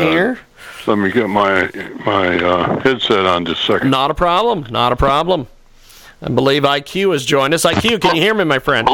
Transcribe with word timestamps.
Here. 0.00 0.38
Let 0.86 0.98
me 0.98 1.10
get 1.10 1.28
my 1.28 1.68
my 2.04 2.38
uh, 2.38 2.80
headset 2.80 3.26
on 3.26 3.44
just 3.44 3.62
a 3.64 3.66
second. 3.72 3.90
Not 3.90 4.10
a 4.10 4.14
problem. 4.14 4.66
Not 4.70 4.92
a 4.92 4.96
problem. 4.96 5.48
I 6.22 6.28
believe 6.30 6.62
IQ 6.62 7.12
has 7.12 7.24
joined 7.24 7.52
us. 7.54 7.64
IQ, 7.64 8.00
can 8.00 8.16
you 8.16 8.22
hear 8.22 8.34
me, 8.34 8.44
my 8.44 8.58
friend? 8.58 8.88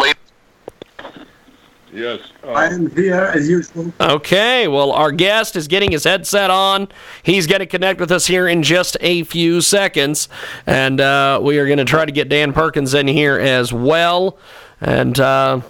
Yes. 1.92 2.20
uh, 2.42 2.52
I 2.52 2.66
am 2.68 2.90
here 2.96 3.30
as 3.34 3.48
usual. 3.48 3.92
Okay, 4.00 4.66
well, 4.66 4.92
our 4.92 5.12
guest 5.12 5.56
is 5.56 5.68
getting 5.68 5.92
his 5.92 6.04
headset 6.04 6.50
on. 6.50 6.88
He's 7.22 7.46
going 7.46 7.58
to 7.60 7.66
connect 7.66 8.00
with 8.00 8.10
us 8.10 8.26
here 8.26 8.48
in 8.48 8.62
just 8.62 8.96
a 9.02 9.24
few 9.24 9.60
seconds. 9.60 10.28
And 10.66 11.00
uh, 11.02 11.38
we 11.42 11.58
are 11.58 11.66
going 11.66 11.78
to 11.78 11.84
try 11.84 12.06
to 12.06 12.12
get 12.12 12.30
Dan 12.30 12.54
Perkins 12.54 12.94
in 12.94 13.06
here 13.08 13.38
as 13.38 13.74
well. 13.74 14.38
And 14.80 15.20
uh, 15.20 15.60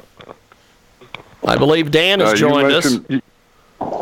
I 1.45 1.57
believe 1.57 1.91
Dan 1.91 2.21
has 2.21 2.35
uh, 2.35 2.37
joined 2.37 2.71
us. 2.73 2.99
you- 3.09 3.21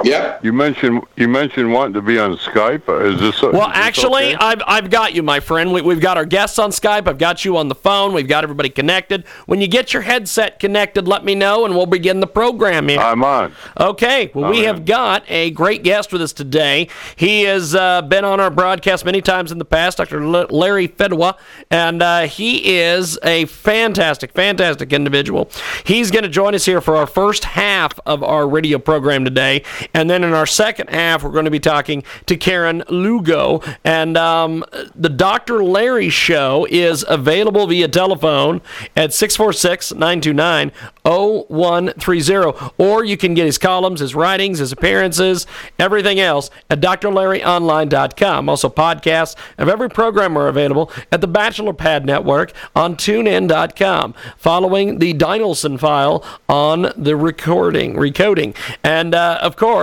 Yep. 0.05 0.45
You 0.45 0.53
mentioned 0.53 1.03
you 1.17 1.29
mentioned 1.29 1.73
wanting 1.73 1.95
to 1.95 2.03
be 2.03 2.19
on 2.19 2.37
Skype. 2.37 2.89
Is 3.05 3.21
this 3.21 3.41
Well, 3.43 3.53
is 3.53 3.59
this 3.59 3.77
actually, 3.77 4.35
okay? 4.35 4.35
I've, 4.37 4.63
I've 4.67 4.91
got 4.91 5.15
you, 5.15 5.23
my 5.23 5.41
friend. 5.41 5.73
We, 5.73 5.83
we've 5.83 6.01
got 6.01 6.17
our 6.17 6.25
guests 6.25 6.59
on 6.59 6.71
Skype. 6.71 7.07
I've 7.09 7.19
got 7.19 7.45
you 7.45 7.57
on 7.57 7.69
the 7.69 7.75
phone. 7.75 8.13
We've 8.13 8.29
got 8.29 8.45
everybody 8.45 8.69
connected. 8.71 9.27
When 9.47 9.61
you 9.61 9.69
get 9.69 9.93
your 9.93 10.03
headset 10.03 10.59
connected, 10.59 11.07
let 11.09 11.25
me 11.25 11.35
know, 11.35 11.65
and 11.65 11.75
we'll 11.75 11.87
begin 11.87 12.21
the 12.21 12.27
program 12.27 12.89
here. 12.89 12.99
I'm 13.01 13.23
on. 13.25 13.53
Okay, 13.79 14.31
well, 14.35 14.51
we 14.51 14.61
I'm 14.61 14.65
have 14.67 14.77
in. 14.79 14.85
got 14.85 15.25
a 15.29 15.51
great 15.51 15.83
guest 15.83 16.13
with 16.13 16.23
us 16.23 16.33
today. 16.33 16.89
He 17.17 17.43
has 17.43 17.75
uh, 17.75 18.03
been 18.03 18.25
on 18.25 18.41
our 18.41 18.51
broadcast 18.51 19.05
many 19.05 19.21
times 19.21 19.53
in 19.53 19.59
the 19.59 19.65
past, 19.65 19.99
Dr. 19.99 20.23
L- 20.23 20.47
Larry 20.51 20.89
Fedwa, 20.89 21.37
and 21.71 22.03
uh, 22.03 22.21
he 22.23 22.79
is 22.79 23.19
a 23.23 23.45
fantastic, 23.47 24.33
fantastic 24.33 24.93
individual. 24.93 25.51
He's 25.85 26.11
going 26.11 26.23
to 26.25 26.29
join 26.29 26.55
us 26.55 26.65
here 26.65 26.81
for 26.81 26.97
our 26.97 27.07
first 27.07 27.45
half 27.45 27.99
of 28.07 28.23
our 28.23 28.49
radio 28.49 28.79
program 28.79 29.25
today, 29.25 29.63
and 29.95 30.09
then 30.09 30.25
in 30.25 30.33
our 30.33 30.47
second 30.47 30.91
half, 30.91 31.23
we're 31.23 31.31
going 31.31 31.45
to 31.45 31.51
be 31.51 31.61
talking 31.61 32.03
to 32.27 32.37
Karen 32.37 32.83
Lugo. 32.89 33.63
And 33.85 34.17
um, 34.17 34.65
the 34.95 35.09
Dr. 35.09 35.63
Larry 35.63 36.11
show 36.11 36.67
is 36.71 37.05
available 37.09 37.67
via 37.67 37.89
telephone 37.89 38.61
at 38.97 39.13
646 39.13 39.93
929 39.93 40.73
0130. 41.05 42.73
Or 42.79 43.05
you 43.05 43.17
can 43.17 43.35
get 43.35 43.47
his 43.47 43.59
columns, 43.59 44.01
his 44.01 44.15
writings, 44.15 44.59
his 44.59 44.73
appearances, 44.73 45.47
everything 45.79 46.21
else 46.21 46.51
at 46.69 46.81
drlarryonline.com. 46.81 48.49
Also, 48.49 48.69
podcasts 48.69 49.37
of 49.59 49.69
every 49.69 49.89
program 49.89 50.37
are 50.37 50.49
available 50.49 50.91
at 51.11 51.21
the 51.21 51.27
Bachelor 51.27 51.73
Pad 51.73 52.05
Network 52.07 52.53
on 52.75 52.97
tunein.com, 52.97 54.15
following 54.37 54.99
the 54.99 55.15
Dinelson 55.15 55.79
file 55.79 56.25
on 56.49 56.93
the 56.97 57.17
recording, 57.17 57.95
recoding. 57.95 58.55
And 58.83 59.15
uh, 59.15 59.39
of 59.41 59.57
course, 59.57 59.80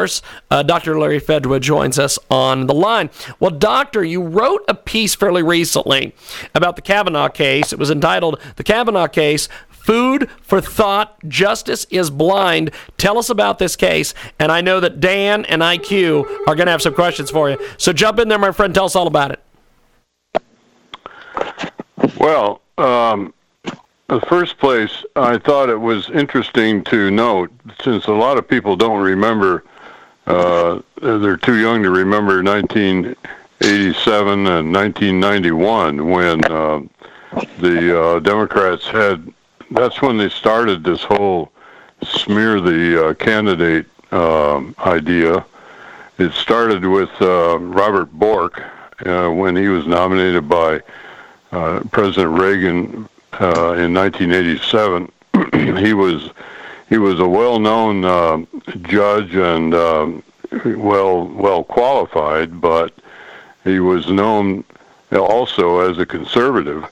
uh, 0.52 0.64
Dr. 0.64 1.00
Larry 1.00 1.20
Fedwa 1.20 1.60
joins 1.60 1.98
us 1.98 2.20
on 2.30 2.68
the 2.68 2.74
line. 2.74 3.10
Well, 3.40 3.52
Doctor, 3.52 4.04
you 4.04 4.22
wrote 4.22 4.64
a 4.68 4.74
piece 4.74 5.16
fairly 5.16 5.44
recently 5.44 6.14
about 6.54 6.76
the 6.76 6.82
Kavanaugh 6.82 7.30
case. 7.30 7.74
It 7.74 7.80
was 7.80 7.90
entitled 7.90 8.40
The 8.56 8.64
Kavanaugh 8.64 9.08
Case 9.08 9.50
Food 9.70 10.30
for 10.42 10.60
Thought, 10.60 11.18
Justice 11.30 11.88
is 11.90 12.10
Blind. 12.10 12.72
Tell 12.98 13.18
us 13.18 13.30
about 13.30 13.58
this 13.58 13.78
case. 13.78 14.14
And 14.38 14.52
I 14.52 14.60
know 14.60 14.82
that 14.82 15.00
Dan 15.00 15.46
and 15.46 15.62
IQ 15.62 16.26
are 16.46 16.56
going 16.56 16.66
to 16.66 16.72
have 16.72 16.82
some 16.82 16.94
questions 16.94 17.32
for 17.32 17.50
you. 17.50 17.58
So 17.78 17.94
jump 17.94 18.20
in 18.20 18.28
there, 18.28 18.38
my 18.38 18.52
friend. 18.52 18.76
Tell 18.76 18.84
us 18.84 18.98
all 18.98 19.08
about 19.08 19.32
it. 19.32 19.42
Well, 22.20 22.62
um, 22.78 23.34
in 24.10 24.20
the 24.20 24.26
first 24.28 24.58
place, 24.58 25.06
I 25.16 25.38
thought 25.38 25.70
it 25.70 25.80
was 25.80 26.10
interesting 26.10 26.84
to 26.86 27.10
note, 27.10 27.52
since 27.82 28.08
a 28.08 28.14
lot 28.14 28.38
of 28.38 28.48
people 28.48 28.76
don't 28.76 29.02
remember, 29.02 29.64
uh, 30.28 30.82
they're 31.02 31.38
too 31.38 31.58
young 31.58 31.82
to 31.84 31.90
remember 31.90 32.44
1987 32.44 34.48
and 34.48 34.74
1991 34.74 36.10
when 36.10 36.44
uh, 36.46 36.82
the 37.60 38.02
uh, 38.02 38.20
Democrats 38.20 38.86
had. 38.88 39.34
That's 39.72 40.02
when 40.02 40.18
they 40.18 40.30
started 40.30 40.84
this 40.84 41.04
whole 41.04 41.52
smear 42.04 42.60
the 42.60 43.08
uh, 43.08 43.14
candidate 43.14 43.86
um, 44.12 44.76
idea. 44.80 45.46
It 46.18 46.34
started 46.34 46.86
with 46.86 47.10
uh, 47.22 47.58
Robert 47.60 48.12
Bork 48.12 48.62
uh, 49.06 49.30
when 49.30 49.56
he 49.56 49.70
was 49.70 49.88
nominated 49.88 50.50
by 50.50 50.82
President 51.92 52.38
Reagan 52.38 53.08
in 53.40 53.94
1987. 53.94 55.10
he 55.78 55.94
was 55.94 56.32
he 56.90 56.98
was 56.98 57.20
a 57.20 57.28
well-known 57.28 58.06
uh, 58.06 58.46
judge 58.84 59.36
and 59.36 59.74
um, 59.74 60.24
well 60.66 61.28
well 61.28 61.64
qualified, 61.64 62.62
but 62.62 62.94
he 63.64 63.80
was 63.80 64.08
known 64.08 64.64
also 65.12 65.80
as 65.90 65.98
a 65.98 66.06
conservative. 66.06 66.86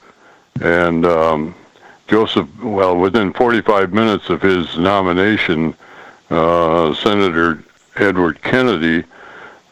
And 0.62 1.06
um, 1.06 1.56
Joseph, 2.08 2.48
well, 2.62 2.96
within 2.96 3.34
45 3.34 3.94
minutes 3.94 4.30
of 4.30 4.42
his 4.42 4.78
nomination, 4.78 5.74
uh, 6.30 6.94
Senator 6.94 7.64
Edward 7.96 8.42
Kennedy, 8.42 9.04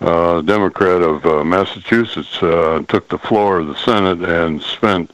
uh, 0.02 0.42
Democrat 0.42 1.02
of 1.02 1.26
uh, 1.26 1.44
Massachusetts, 1.44 2.42
uh, 2.42 2.84
took 2.88 3.10
the 3.10 3.18
floor 3.18 3.60
of 3.60 3.68
the 3.68 3.76
Senate 3.76 4.22
and 4.28 4.62
spent 4.62 5.12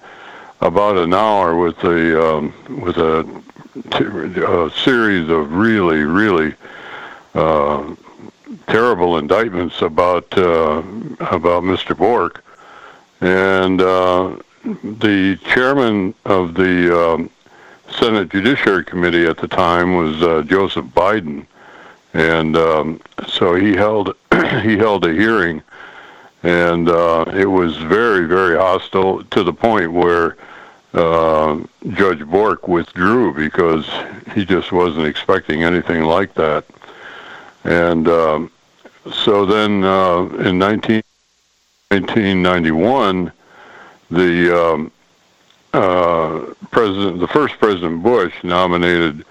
about 0.61 0.97
an 0.97 1.13
hour 1.13 1.55
with 1.55 1.83
a 1.83 2.35
um, 2.35 2.53
with 2.81 2.97
a, 2.97 3.43
a 3.75 4.71
series 4.83 5.29
of 5.29 5.53
really, 5.53 6.03
really 6.03 6.55
uh, 7.35 7.95
terrible 8.67 9.17
indictments 9.17 9.81
about 9.81 10.25
uh, 10.37 10.81
about 11.19 11.63
Mr. 11.63 11.95
Bork, 11.95 12.43
and 13.21 13.81
uh, 13.81 14.35
the 14.83 15.37
chairman 15.45 16.13
of 16.25 16.55
the 16.55 17.13
um, 17.13 17.29
Senate 17.91 18.29
Judiciary 18.29 18.83
Committee 18.83 19.25
at 19.25 19.37
the 19.37 19.47
time 19.47 19.95
was 19.95 20.21
uh, 20.21 20.41
Joseph 20.43 20.85
Biden, 20.85 21.45
and 22.13 22.57
um, 22.57 23.01
so 23.27 23.53
he 23.53 23.75
held 23.75 24.15
he 24.63 24.77
held 24.77 25.05
a 25.05 25.13
hearing, 25.13 25.61
and 26.41 26.89
uh, 26.89 27.25
it 27.33 27.45
was 27.45 27.77
very 27.77 28.25
very 28.25 28.57
hostile 28.57 29.23
to 29.25 29.43
the 29.43 29.53
point 29.53 29.93
where 29.93 30.37
uh, 30.93 31.59
Judge 31.89 32.25
Bork 32.25 32.67
withdrew 32.67 33.33
because 33.33 33.87
he 34.33 34.45
just 34.45 34.71
wasn't 34.71 35.05
expecting 35.05 35.63
anything 35.63 36.03
like 36.03 36.33
that, 36.35 36.65
and 37.63 38.07
um, 38.07 38.51
so 39.11 39.45
then 39.45 39.83
uh, 39.83 40.23
in 40.39 40.57
19, 40.57 41.01
1991, 41.89 43.31
the 44.11 44.65
um, 44.65 44.91
uh, 45.73 46.53
president, 46.71 47.19
the 47.19 47.27
first 47.27 47.57
President 47.59 48.03
Bush, 48.03 48.33
nominated 48.43 49.25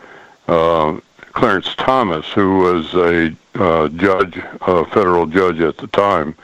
uh, 0.47 0.99
Clarence 1.33 1.75
Thomas, 1.77 2.27
who 2.27 2.59
was 2.59 2.95
a 2.95 3.35
uh, 3.55 3.89
judge, 3.89 4.39
a 4.63 4.85
federal 4.87 5.27
judge 5.27 5.61
at 5.61 5.77
the 5.77 5.89
time, 5.89 6.35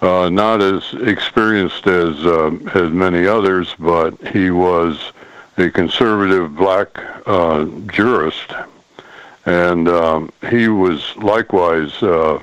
uh, 0.00 0.28
not 0.28 0.62
as 0.62 0.94
experienced 0.94 1.86
as 1.86 2.24
uh, 2.24 2.50
as 2.74 2.90
many 2.92 3.26
others, 3.26 3.74
but 3.78 4.14
he 4.28 4.50
was 4.50 5.12
a 5.56 5.70
conservative 5.70 6.54
black 6.54 6.88
uh, 7.26 7.64
jurist, 7.86 8.52
and 9.46 9.88
um, 9.88 10.30
he 10.50 10.68
was 10.68 11.16
likewise 11.16 12.00
uh, 12.02 12.40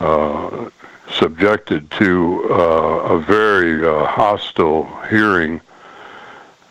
uh, 0.00 0.68
subjected 1.12 1.88
to 1.92 2.48
uh, 2.50 3.14
a 3.14 3.20
very 3.20 3.80
hostile 4.06 4.84
hearing. 5.08 5.60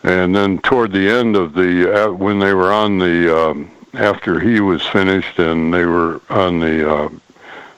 And 0.02 0.36
then 0.36 0.58
toward 0.58 0.92
the 0.92 1.08
end 1.08 1.34
of 1.34 1.54
the, 1.54 2.14
when 2.16 2.38
they 2.38 2.52
were 2.52 2.72
on 2.72 2.98
the, 2.98 3.48
um, 3.48 3.70
after 3.94 4.38
he 4.38 4.60
was 4.60 4.86
finished 4.86 5.38
and 5.40 5.74
they 5.74 5.84
were 5.84 6.20
on 6.28 6.60
the, 6.60 7.10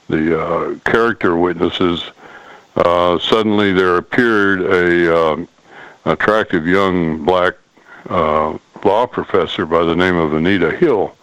the 0.09 0.41
uh, 0.41 0.75
character 0.91 1.37
witnesses, 1.37 2.05
uh, 2.77 3.19
suddenly 3.19 3.73
there 3.73 3.97
appeared 3.97 4.63
a 4.63 5.17
um, 5.17 5.49
attractive 6.05 6.67
young 6.67 7.25
black 7.25 7.55
uh, 8.09 8.57
law 8.85 9.07
professor 9.07 9.67
by 9.67 9.85
the 9.85 9.95
name 9.95 10.17
of 10.17 10.35
Anita 10.35 10.71
Hill, 10.71 11.15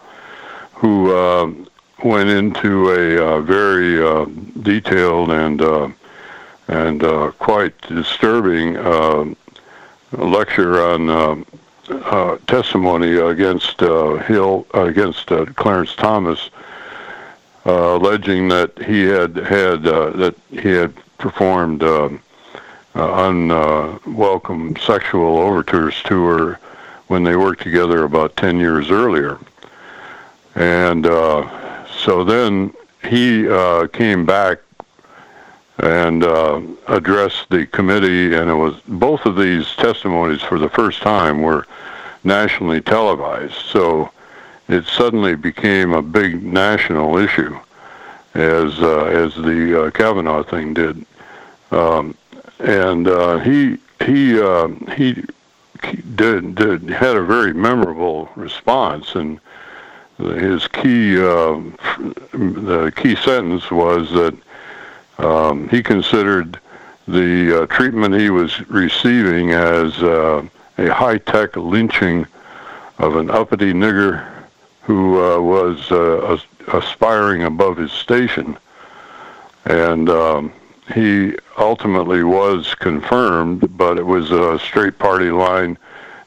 who 0.74 1.14
uh, 1.14 1.52
went 2.04 2.28
into 2.28 2.90
a 2.90 3.24
uh, 3.24 3.40
very 3.40 4.02
uh, 4.02 4.26
detailed 4.62 5.30
and 5.30 5.94
and 6.68 7.00
quite 7.38 7.80
disturbing 7.82 8.76
uh, 8.76 9.24
lecture 10.12 10.82
on 10.82 11.44
uh, 11.90 12.36
testimony 12.46 13.16
against 13.16 13.82
uh, 13.82 14.16
Hill 14.16 14.66
against 14.74 15.30
uh, 15.30 15.46
Clarence 15.46 15.94
Thomas, 15.94 16.50
uh, 17.66 17.96
alleging 17.96 18.48
that 18.48 18.78
he 18.84 19.02
had 19.02 19.36
had 19.36 19.86
uh, 19.86 20.10
that 20.10 20.34
he 20.50 20.70
had 20.70 20.94
performed 21.18 21.82
um, 21.82 22.20
uh, 22.94 23.28
unwelcome 23.28 24.76
sexual 24.76 25.38
overtures 25.38 26.02
to 26.04 26.24
her 26.26 26.60
when 27.08 27.24
they 27.24 27.36
worked 27.36 27.62
together 27.62 28.04
about 28.04 28.36
ten 28.36 28.58
years 28.58 28.90
earlier, 28.90 29.38
and 30.54 31.06
uh, 31.06 31.86
so 31.86 32.24
then 32.24 32.72
he 33.08 33.48
uh, 33.48 33.86
came 33.88 34.24
back 34.24 34.58
and 35.78 36.24
uh, 36.24 36.60
addressed 36.88 37.48
the 37.50 37.66
committee, 37.66 38.34
and 38.34 38.48
it 38.50 38.54
was 38.54 38.74
both 38.88 39.26
of 39.26 39.36
these 39.36 39.74
testimonies 39.76 40.40
for 40.40 40.58
the 40.58 40.70
first 40.70 41.02
time 41.02 41.42
were 41.42 41.66
nationally 42.24 42.80
televised. 42.80 43.54
So 43.54 44.10
it 44.68 44.84
suddenly 44.86 45.36
became 45.36 45.92
a 45.92 46.02
big 46.02 46.42
national 46.42 47.16
issue, 47.18 47.58
as 48.34 48.78
uh, 48.80 49.04
as 49.04 49.34
the 49.34 49.86
uh, 49.86 49.90
Kavanaugh 49.90 50.42
thing 50.42 50.74
did, 50.74 51.04
um, 51.70 52.16
and 52.58 53.08
uh, 53.08 53.38
he 53.38 53.78
he 54.04 54.40
uh, 54.40 54.68
he 54.96 55.24
did 56.14 56.54
did 56.54 56.88
had 56.88 57.16
a 57.16 57.22
very 57.22 57.52
memorable 57.52 58.28
response 58.36 59.14
and. 59.14 59.40
His 60.18 60.66
key, 60.68 61.18
uh, 61.18 61.60
the 62.32 62.90
key 62.96 63.16
sentence 63.16 63.70
was 63.70 64.10
that 64.12 64.34
um, 65.18 65.68
he 65.68 65.82
considered 65.82 66.58
the 67.06 67.64
uh, 67.64 67.66
treatment 67.66 68.14
he 68.14 68.30
was 68.30 68.66
receiving 68.70 69.52
as 69.52 70.02
uh, 70.02 70.42
a 70.78 70.88
high-tech 70.88 71.56
lynching 71.56 72.26
of 72.98 73.16
an 73.16 73.30
uppity 73.30 73.72
nigger 73.72 74.26
who 74.86 75.20
uh, 75.20 75.40
was 75.40 75.90
uh, 75.90 76.38
aspiring 76.72 77.42
above 77.42 77.76
his 77.76 77.90
station, 77.90 78.56
and 79.64 80.08
um, 80.08 80.52
he 80.94 81.36
ultimately 81.58 82.22
was 82.22 82.72
confirmed, 82.76 83.76
but 83.76 83.98
it 83.98 84.06
was 84.06 84.30
a 84.30 84.56
straight 84.60 84.96
party 84.96 85.32
line, 85.32 85.76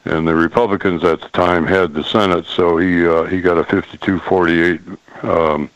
and 0.04 0.28
the 0.28 0.36
Republicans 0.36 1.06
at 1.06 1.22
the 1.22 1.30
time 1.30 1.66
had 1.66 1.94
the 1.94 2.04
Senate, 2.04 2.46
so 2.48 2.76
he 2.76 3.08
uh, 3.08 3.24
he 3.24 3.40
got 3.40 3.58
a 3.58 3.64
52-48 3.64 4.98
um, 5.24 5.70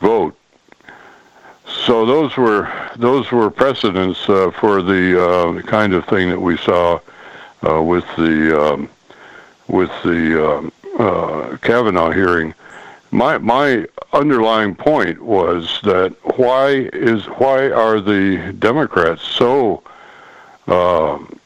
vote. 0.00 0.34
So 1.66 2.06
those 2.06 2.34
were 2.38 2.72
those 2.96 3.30
were 3.30 3.50
precedents 3.50 4.26
uh, 4.26 4.50
for 4.52 4.80
the 4.80 5.22
uh, 5.22 5.62
kind 5.62 5.92
of 5.92 6.06
thing 6.06 6.30
that 6.30 6.40
we 6.40 6.56
saw 6.56 6.98
uh, 7.68 7.82
with 7.82 8.06
the 8.16 8.58
um, 8.58 8.88
with 9.68 9.90
the 10.02 10.50
um, 10.50 10.72
uh, 11.00 11.56
Kavanaugh 11.62 12.10
hearing. 12.10 12.54
My 13.10 13.38
my 13.38 13.86
underlying 14.12 14.74
point 14.74 15.20
was 15.22 15.80
that 15.82 16.14
why 16.38 16.88
is 16.92 17.24
why 17.26 17.70
are 17.70 18.00
the 18.00 18.52
Democrats 18.58 19.22
so 19.22 19.82
um, 20.66 21.38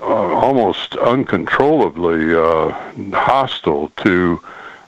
uh, 0.00 0.04
almost 0.04 0.96
uncontrollably 0.96 2.34
uh, 2.34 2.70
hostile 3.14 3.90
to 3.98 4.40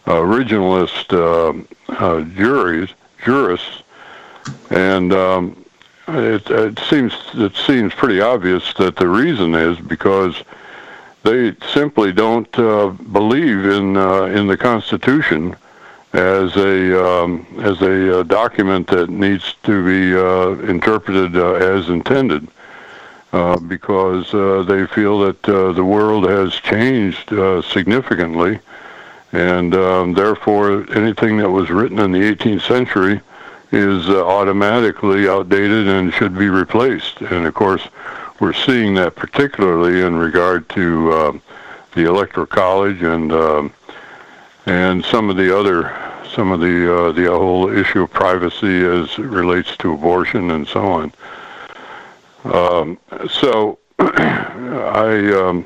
originalist 0.06 1.08
juries 2.34 2.90
jurists 3.24 3.82
and 4.70 5.12
um, 5.12 5.64
it, 6.08 6.50
it 6.50 6.78
seems 6.80 7.14
it 7.34 7.54
seems 7.56 7.94
pretty 7.94 8.20
obvious 8.20 8.74
that 8.74 8.96
the 8.96 9.06
reason 9.06 9.54
is 9.54 9.78
because 9.78 10.42
they 11.22 11.54
simply 11.72 12.12
don't 12.12 12.58
uh, 12.58 12.88
believe 12.88 13.64
in 13.64 13.96
uh, 13.96 14.24
in 14.24 14.46
the 14.46 14.56
Constitution 14.56 15.56
as 16.12 16.56
a 16.56 17.06
um, 17.06 17.46
as 17.60 17.80
a 17.80 18.20
uh, 18.20 18.22
document 18.24 18.86
that 18.88 19.08
needs 19.08 19.54
to 19.62 19.84
be 19.84 20.14
uh, 20.14 20.68
interpreted 20.68 21.36
uh, 21.36 21.54
as 21.54 21.88
intended. 21.88 22.48
Uh, 23.32 23.58
because 23.60 24.30
they 24.66 24.86
feel 24.88 25.18
that 25.20 25.42
the 25.42 25.82
world 25.82 26.28
has 26.28 26.52
changed 26.52 27.30
significantly, 27.64 28.58
and 29.32 29.74
um, 29.74 30.12
therefore 30.12 30.84
anything 30.94 31.38
that 31.38 31.48
was 31.48 31.70
written 31.70 31.98
in 31.98 32.12
the 32.12 32.18
18th 32.18 32.60
century 32.60 33.22
is 33.70 34.06
automatically 34.10 35.30
outdated 35.30 35.88
and 35.88 36.12
should 36.12 36.36
be 36.36 36.50
replaced. 36.50 37.22
And 37.22 37.46
of 37.46 37.54
course, 37.54 37.88
we're 38.42 38.52
seeing 38.52 38.94
that 38.94 39.14
particularly 39.14 40.02
in 40.04 40.16
regard 40.16 40.68
to 40.68 41.12
uh, 41.12 41.32
the 41.94 42.04
electoral 42.08 42.44
college 42.44 43.00
and 43.00 43.30
uh, 43.30 43.68
and 44.66 45.04
some 45.04 45.30
of 45.30 45.36
the 45.36 45.56
other 45.56 45.96
some 46.34 46.50
of 46.50 46.58
the 46.58 46.92
uh, 46.92 47.12
the 47.12 47.26
whole 47.26 47.70
issue 47.70 48.02
of 48.02 48.10
privacy 48.10 48.84
as 48.84 49.08
it 49.16 49.28
relates 49.28 49.76
to 49.76 49.92
abortion 49.94 50.50
and 50.50 50.66
so 50.66 50.84
on. 50.84 51.12
Um, 52.42 52.98
so 53.30 53.78
I, 54.00 55.32
um, 55.34 55.64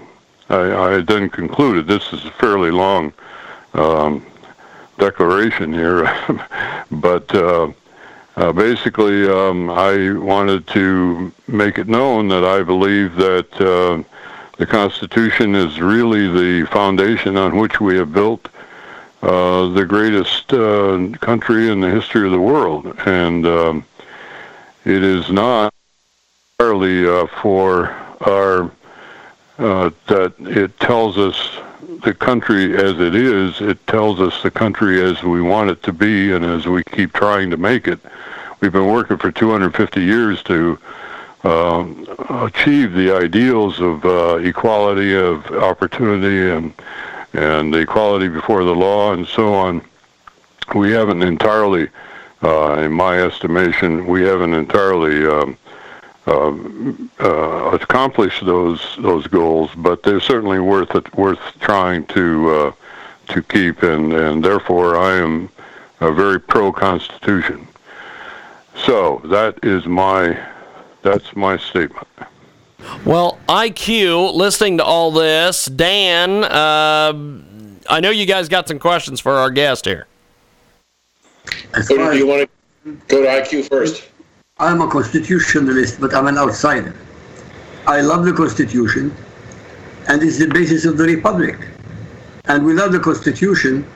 I 0.51 0.97
I 0.97 1.01
then 1.01 1.31
concluded 1.31 1.87
this 1.87 2.13
is 2.13 2.27
a 2.27 2.31
fairly 2.33 2.71
long 2.71 3.15
um, 3.73 4.27
declaration 4.99 5.73
here, 5.73 6.05
but 6.91 7.35
uh, 7.35 7.73
uh, 8.37 8.53
basically, 8.53 9.27
um, 9.29 9.71
I 9.71 10.13
wanted 10.13 10.67
to 10.69 11.33
make 11.47 11.79
it 11.79 11.89
known 11.89 12.29
that 12.29 12.45
I 12.45 12.63
believe 12.63 13.17
that 13.17 13.61
uh, 13.61 14.03
the 14.59 14.67
Constitution 14.67 15.55
is 15.55 15.81
really 15.81 16.29
the 16.29 16.67
foundation 16.67 17.37
on 17.37 17.57
which 17.57 17.81
we 17.81 17.97
have 17.97 18.13
built 18.13 18.49
uh, 19.23 19.69
the 19.69 19.85
greatest 19.87 20.53
uh, 20.53 21.09
country 21.21 21.71
in 21.71 21.81
the 21.81 21.91
history 21.91 22.27
of 22.27 22.33
the 22.33 22.41
world, 22.41 22.95
and 23.07 23.47
um, 23.47 23.85
it 24.85 25.03
is 25.03 25.31
not 25.31 25.73
entirely 26.59 27.09
uh, 27.09 27.27
for 27.43 27.89
our 28.21 28.71
uh, 29.59 29.91
that 30.07 30.35
it 30.41 30.79
tells 30.79 31.17
us 31.17 31.59
the 32.03 32.15
country 32.15 32.77
as 32.77 32.99
it 33.01 33.15
is. 33.15 33.61
It 33.61 33.85
tells 33.87 34.21
us 34.21 34.43
the 34.43 34.51
country 34.51 35.03
as 35.03 35.23
we 35.23 35.41
want 35.41 35.71
it 35.71 35.83
to 35.85 35.93
be, 35.93 36.33
and 36.33 36.45
as 36.45 36.67
we 36.67 36.83
keep 36.85 37.13
trying 37.13 37.51
to 37.51 37.57
make 37.57 37.89
it. 37.89 37.99
We've 38.61 38.73
been 38.73 38.91
working 38.91 39.19
for 39.19 39.31
250 39.31 40.01
years 40.01 40.43
to 40.45 40.79
uh, 41.45 41.87
achieve 42.31 42.93
the 42.95 43.13
ideals 43.13 43.81
of 43.81 44.05
uh, 44.05 44.37
equality 44.37 45.15
of 45.15 45.47
opportunity 45.53 46.51
and 46.51 46.73
and 47.33 47.75
equality 47.75 48.29
before 48.29 48.65
the 48.65 48.75
law 48.75 49.13
and 49.13 49.27
so 49.27 49.53
on. 49.53 49.83
We 50.75 50.93
haven't 50.93 51.23
entirely, 51.23 51.91
uh, 52.43 52.79
in 52.79 52.93
my 52.93 53.21
estimation, 53.21 54.07
we 54.07 54.23
haven't 54.23 54.55
entirely 54.55 55.27
um, 55.27 55.59
um, 56.27 57.11
uh, 57.21 57.71
accomplished 57.81 58.45
those 58.45 58.97
those 58.99 59.27
goals, 59.27 59.71
but 59.77 60.03
they're 60.03 60.21
certainly 60.21 60.59
worth 60.59 60.95
it, 60.95 61.15
worth 61.17 61.41
trying 61.61 62.07
to 62.07 62.51
uh, 62.51 62.73
to 63.29 63.43
keep, 63.43 63.83
and 63.83 64.13
and 64.13 64.45
therefore 64.45 64.97
I 64.97 65.15
am 65.15 65.49
a 66.01 66.13
very 66.13 66.41
pro 66.41 66.73
Constitution. 66.73 67.67
So 68.85 69.21
that 69.27 69.59
is 69.63 69.87
my 69.87 70.39
that's 71.03 71.35
my 71.37 71.57
statement. 71.57 72.07
Well, 73.05 73.39
IQ, 73.49 74.35
listening 74.35 74.79
to 74.79 74.85
all 74.85 75.11
this, 75.11 75.67
Dan, 75.67 76.45
uh, 76.45 77.13
I 77.89 78.01
know 78.01 78.11
you 78.11 78.27
guys 78.27 78.49
got 78.49 78.69
some 78.69 78.79
questions 78.79 79.19
for 79.21 79.33
our 79.33 79.51
guest 79.51 79.85
here. 79.85 80.07
So 81.83 81.97
do 81.97 82.17
you 82.19 82.27
want 82.27 82.49
to 82.85 82.93
go 83.09 83.23
to 83.23 83.29
IQ 83.29 83.69
first? 83.69 84.09
I'm 84.59 84.81
a 84.81 84.89
constitutionalist, 84.89 86.01
but 86.01 86.15
I'm 86.15 86.29
an 86.29 86.39
outsider. 86.39 86.95
I 87.87 88.01
love 88.01 88.25
the 88.25 88.33
Constitution, 88.33 89.15
and 90.09 90.23
it's 90.23 90.39
the 90.39 90.47
basis 90.47 90.87
of 90.87 90.97
the 90.97 91.05
Republic. 91.05 91.59
And 92.47 92.65
without 92.65 92.91
the 92.91 92.99
Constitution, 92.99 93.87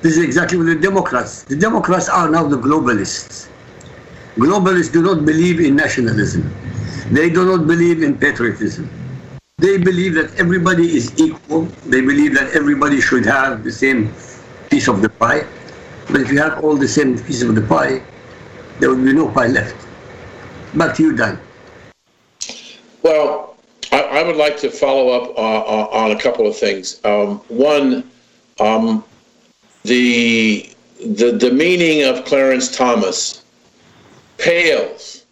this 0.00 0.16
is 0.16 0.22
exactly 0.22 0.56
what 0.56 0.66
the 0.66 0.76
Democrats. 0.76 1.42
The 1.42 1.56
Democrats 1.56 2.08
are 2.08 2.30
now 2.30 2.46
the 2.46 2.58
globalists. 2.58 3.48
Globalists 4.36 4.92
do 4.92 5.02
not 5.02 5.24
believe 5.24 5.58
in 5.58 5.74
nationalism. 5.74 6.48
They 7.10 7.28
do 7.28 7.44
not 7.44 7.66
believe 7.66 8.00
in 8.00 8.16
patriotism. 8.16 8.88
They 9.56 9.78
believe 9.78 10.14
that 10.14 10.32
everybody 10.36 10.96
is 10.96 11.12
equal. 11.18 11.62
They 11.86 12.02
believe 12.02 12.34
that 12.34 12.54
everybody 12.54 13.00
should 13.00 13.26
have 13.26 13.64
the 13.64 13.72
same 13.72 14.14
piece 14.70 14.86
of 14.86 15.02
the 15.02 15.08
pie. 15.08 15.44
But 16.06 16.20
if 16.20 16.30
you 16.30 16.38
have 16.38 16.62
all 16.62 16.76
the 16.76 16.86
same 16.86 17.18
piece 17.18 17.42
of 17.42 17.56
the 17.56 17.62
pie, 17.62 18.00
there 18.78 18.90
will 18.90 19.04
be 19.04 19.12
no 19.12 19.28
pie 19.28 19.48
left. 19.48 19.87
Back 20.74 20.94
to 20.96 21.02
you, 21.02 21.16
Dan. 21.16 21.38
Well, 23.02 23.56
I, 23.92 24.02
I 24.02 24.22
would 24.22 24.36
like 24.36 24.58
to 24.58 24.70
follow 24.70 25.08
up 25.10 25.38
uh, 25.38 25.40
uh, 25.40 25.88
on 25.90 26.10
a 26.10 26.20
couple 26.20 26.46
of 26.46 26.56
things. 26.56 27.00
Um, 27.04 27.38
one, 27.48 28.10
um, 28.60 29.04
the 29.84 30.70
the 31.00 31.32
demeaning 31.32 32.02
of 32.02 32.24
Clarence 32.24 32.76
Thomas 32.76 33.44
pales 34.36 35.24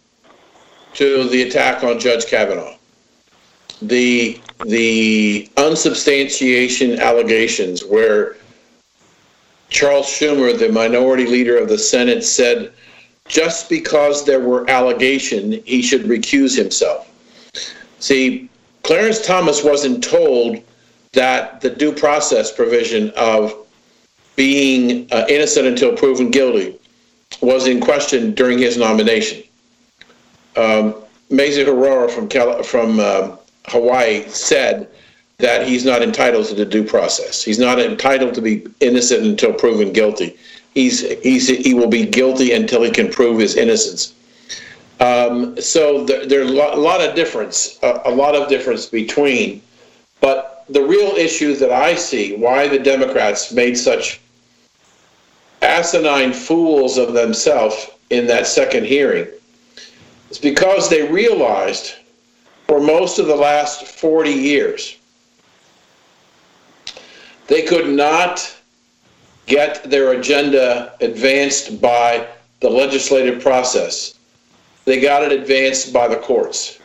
to 0.93 1.27
the 1.29 1.43
attack 1.43 1.83
on 1.83 1.99
Judge 1.99 2.25
Kavanaugh. 2.25 2.75
The 3.81 4.41
the 4.65 5.49
unsubstantiation 5.57 6.99
allegations 6.99 7.85
where 7.85 8.37
Charles 9.69 10.07
Schumer, 10.07 10.57
the 10.57 10.69
minority 10.71 11.27
leader 11.27 11.57
of 11.57 11.69
the 11.69 11.77
Senate, 11.77 12.23
said 12.23 12.73
just 13.27 13.69
because 13.69 14.25
there 14.25 14.39
were 14.39 14.69
allegations, 14.69 15.55
he 15.65 15.81
should 15.81 16.03
recuse 16.03 16.57
himself. 16.57 17.11
See, 17.99 18.49
Clarence 18.83 19.25
Thomas 19.25 19.63
wasn't 19.63 20.03
told 20.03 20.61
that 21.13 21.61
the 21.61 21.69
due 21.69 21.91
process 21.91 22.51
provision 22.51 23.11
of 23.17 23.53
being 24.35 25.07
uh, 25.11 25.25
innocent 25.27 25.67
until 25.67 25.95
proven 25.95 26.29
guilty 26.31 26.77
was 27.41 27.67
in 27.67 27.81
question 27.81 28.33
during 28.33 28.57
his 28.57 28.77
nomination. 28.77 29.43
Um, 30.55 30.95
Mazie 31.29 31.65
Hirono 31.65 32.09
from 32.09 32.27
Cal- 32.29 32.63
from 32.63 32.99
uh, 32.99 33.35
Hawaii 33.67 34.27
said 34.29 34.87
that 35.39 35.67
he's 35.67 35.85
not 35.85 36.01
entitled 36.01 36.45
to 36.47 36.55
the 36.55 36.65
due 36.65 36.83
process. 36.83 37.43
He's 37.43 37.59
not 37.59 37.79
entitled 37.79 38.33
to 38.35 38.41
be 38.41 38.65
innocent 38.79 39.25
until 39.25 39.53
proven 39.53 39.91
guilty. 39.91 40.37
He's, 40.77 40.99
he's 41.23 41.47
he 41.47 41.73
will 41.73 41.87
be 41.87 42.05
guilty 42.05 42.51
until 42.51 42.83
he 42.83 42.91
can 42.91 43.09
prove 43.09 43.39
his 43.39 43.55
innocence. 43.55 44.13
Um, 44.99 45.59
so 45.59 46.03
there, 46.03 46.27
there's 46.27 46.51
a 46.51 46.53
lot 46.53 47.01
of 47.01 47.15
difference, 47.15 47.79
a, 47.81 48.01
a 48.05 48.11
lot 48.11 48.35
of 48.35 48.47
difference 48.47 48.85
between. 48.85 49.63
But 50.21 50.65
the 50.69 50.83
real 50.83 51.15
issue 51.15 51.55
that 51.55 51.71
I 51.71 51.95
see, 51.95 52.35
why 52.35 52.67
the 52.67 52.77
Democrats 52.77 53.51
made 53.51 53.75
such 53.75 54.21
asinine 55.63 56.31
fools 56.31 56.99
of 56.99 57.13
themselves 57.13 57.89
in 58.11 58.27
that 58.27 58.45
second 58.45 58.85
hearing, 58.85 59.25
is 60.29 60.37
because 60.37 60.91
they 60.91 61.11
realized 61.11 61.95
for 62.67 62.79
most 62.79 63.17
of 63.17 63.25
the 63.25 63.35
last 63.35 63.87
40 63.87 64.29
years 64.29 64.97
they 67.47 67.63
could 67.63 67.89
not 67.89 68.53
get 69.47 69.89
their 69.89 70.11
agenda 70.11 70.93
advanced 71.01 71.81
by 71.81 72.27
the 72.59 72.69
legislative 72.69 73.41
process 73.41 74.17
they 74.87 75.01
got 75.01 75.21
it 75.21 75.33
advanced 75.33 75.91
by 75.91 76.07
the 76.07 76.15
courts. 76.15 76.79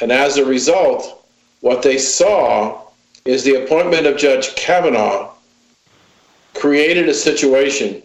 And 0.00 0.10
as 0.10 0.38
a 0.38 0.44
result, 0.46 1.28
what 1.60 1.82
they 1.82 1.98
saw 1.98 2.84
is 3.26 3.44
the 3.44 3.62
appointment 3.62 4.06
of 4.06 4.16
Judge 4.16 4.56
Kavanaugh 4.56 5.32
created 6.54 7.06
a 7.06 7.12
situation 7.12 8.02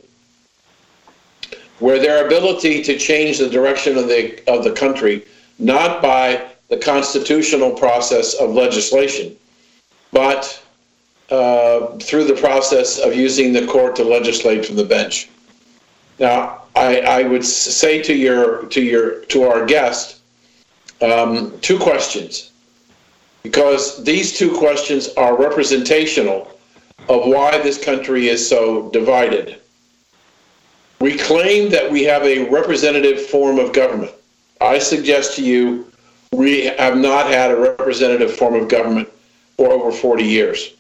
where 1.80 2.00
their 2.00 2.26
ability 2.26 2.84
to 2.84 2.98
change 2.98 3.38
the 3.38 3.50
direction 3.50 3.98
of 3.98 4.10
the 4.10 4.44
of 4.52 4.66
the 4.66 4.74
country, 4.74 5.24
not 5.58 6.02
by 6.02 6.46
the 6.68 6.78
constitutional 6.78 7.72
process 7.72 8.34
of 8.34 8.50
legislation, 8.50 9.38
but 10.12 10.62
uh, 11.34 11.98
through 11.98 12.26
the 12.26 12.36
process 12.36 13.00
of 13.00 13.16
using 13.16 13.52
the 13.52 13.66
court 13.66 13.96
to 13.96 14.04
legislate 14.04 14.64
from 14.64 14.76
the 14.76 14.86
bench. 14.86 15.30
Now, 16.20 16.62
I, 16.76 17.00
I 17.00 17.24
would 17.24 17.44
say 17.44 18.04
to 18.04 18.14
your 18.14 18.66
to 18.68 18.82
your 18.82 19.22
to 19.26 19.44
our 19.44 19.66
guest 19.66 20.22
um, 21.02 21.60
two 21.62 21.80
questions 21.80 22.52
because 23.42 24.04
these 24.04 24.38
two 24.38 24.56
questions 24.56 25.10
are 25.18 25.36
representational 25.36 26.52
of 27.10 27.26
why 27.26 27.58
this 27.58 27.84
country 27.84 28.28
is 28.28 28.48
so 28.48 28.92
divided. 28.92 29.60
We 31.02 31.18
claim 31.18 31.70
that 31.72 31.92
we 31.92 32.04
have 32.04 32.24
a 32.24 32.48
representative 32.50 33.26
form 33.26 33.58
of 33.58 33.74
government. 33.74 34.12
I 34.62 34.78
suggest 34.78 35.36
to 35.38 35.44
you 35.44 35.92
we 36.32 36.66
have 36.66 36.98
not 36.98 37.26
had 37.26 37.50
a 37.50 37.56
representative 37.56 38.32
form 38.36 38.54
of 38.54 38.70
government 38.70 39.10
for 39.58 39.72
over 39.72 39.92
40 39.92 40.24
years. 40.24 40.76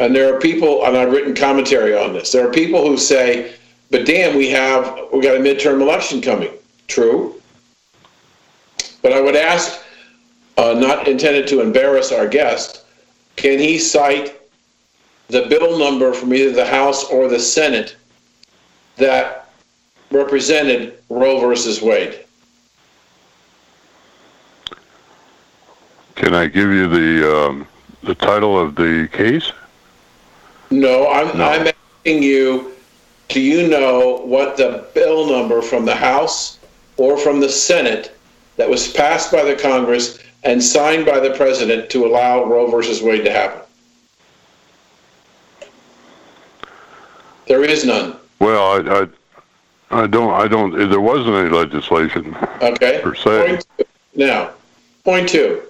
And 0.00 0.14
there 0.14 0.34
are 0.34 0.38
people, 0.38 0.84
and 0.84 0.96
I've 0.96 1.12
written 1.12 1.34
commentary 1.34 1.96
on 1.96 2.12
this, 2.12 2.32
there 2.32 2.46
are 2.46 2.52
people 2.52 2.86
who 2.86 2.96
say 2.96 3.54
but 3.90 4.04
damn, 4.04 4.36
we 4.36 4.50
have 4.50 5.08
we 5.12 5.20
got 5.20 5.36
a 5.36 5.40
midterm 5.40 5.80
election 5.80 6.20
coming. 6.20 6.50
True. 6.88 7.40
But 9.02 9.12
I 9.12 9.20
would 9.20 9.36
ask, 9.36 9.80
uh, 10.56 10.74
not 10.74 11.08
intended 11.08 11.46
to 11.48 11.60
embarrass 11.60 12.12
our 12.12 12.26
guest, 12.26 12.84
can 13.36 13.58
he 13.58 13.78
cite 13.78 14.40
the 15.28 15.46
bill 15.46 15.78
number 15.78 16.12
from 16.12 16.34
either 16.34 16.52
the 16.52 16.66
House 16.66 17.04
or 17.04 17.28
the 17.28 17.38
Senate 17.38 17.96
that 18.96 19.50
represented 20.10 20.98
Roe 21.08 21.40
versus 21.40 21.80
Wade? 21.80 22.24
Can 26.16 26.34
I 26.34 26.46
give 26.46 26.70
you 26.70 26.88
the 26.88 27.36
um, 27.36 27.68
the 28.02 28.14
title 28.14 28.58
of 28.58 28.74
the 28.74 29.08
case? 29.12 29.52
No, 30.70 31.10
I'm, 31.10 31.36
no. 31.36 31.44
I'm 31.44 31.66
asking 31.66 32.22
you 32.22 32.74
do 33.28 33.40
you 33.40 33.68
know 33.68 34.22
what 34.24 34.56
the 34.56 34.86
bill 34.94 35.26
number 35.26 35.60
from 35.60 35.84
the 35.84 35.94
House 35.94 36.58
or 36.96 37.18
from 37.18 37.40
the 37.40 37.48
Senate 37.48 38.16
that 38.56 38.68
was 38.68 38.90
passed 38.92 39.30
by 39.30 39.44
the 39.44 39.54
Congress 39.54 40.18
and 40.44 40.62
signed 40.62 41.04
by 41.04 41.20
the 41.20 41.30
president 41.34 41.90
to 41.90 42.06
allow 42.06 42.44
Roe 42.44 42.70
versus 42.70 43.02
Wade 43.02 43.24
to 43.24 43.30
happen? 43.30 43.60
There 47.46 47.64
is 47.64 47.84
none. 47.84 48.16
Well, 48.40 48.62
I, 48.62 49.00
I, 49.90 50.02
I 50.02 50.06
don't, 50.06 50.32
I 50.32 50.48
don't. 50.48 50.90
There 50.90 51.00
wasn't 51.00 51.34
any 51.36 51.48
legislation. 51.48 52.34
Okay. 52.62 53.00
Per 53.02 53.14
se. 53.14 53.46
Point 53.46 53.66
two. 53.76 53.84
Now, 54.14 54.50
point 55.04 55.28
two. 55.28 55.62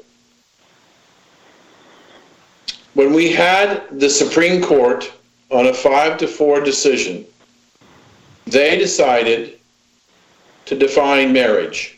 When 2.99 3.12
we 3.12 3.31
had 3.31 3.85
the 4.00 4.11
Supreme 4.11 4.61
Court 4.61 5.12
on 5.52 5.69
a 5.69 5.73
five 5.73 6.19
to 6.19 6.26
four 6.26 6.61
decision 6.61 7.25
they 8.45 8.76
decided 8.76 9.61
to 10.64 10.76
define 10.76 11.33
marriage. 11.33 11.97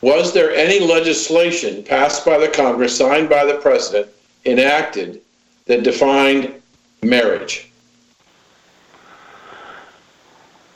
Was 0.00 0.32
there 0.32 0.54
any 0.54 0.80
legislation 0.80 1.82
passed 1.82 2.24
by 2.24 2.38
the 2.38 2.48
Congress, 2.48 2.96
signed 2.96 3.28
by 3.28 3.44
the 3.44 3.58
President, 3.58 4.08
enacted 4.46 5.20
that 5.66 5.82
defined 5.82 6.54
marriage? 7.02 7.70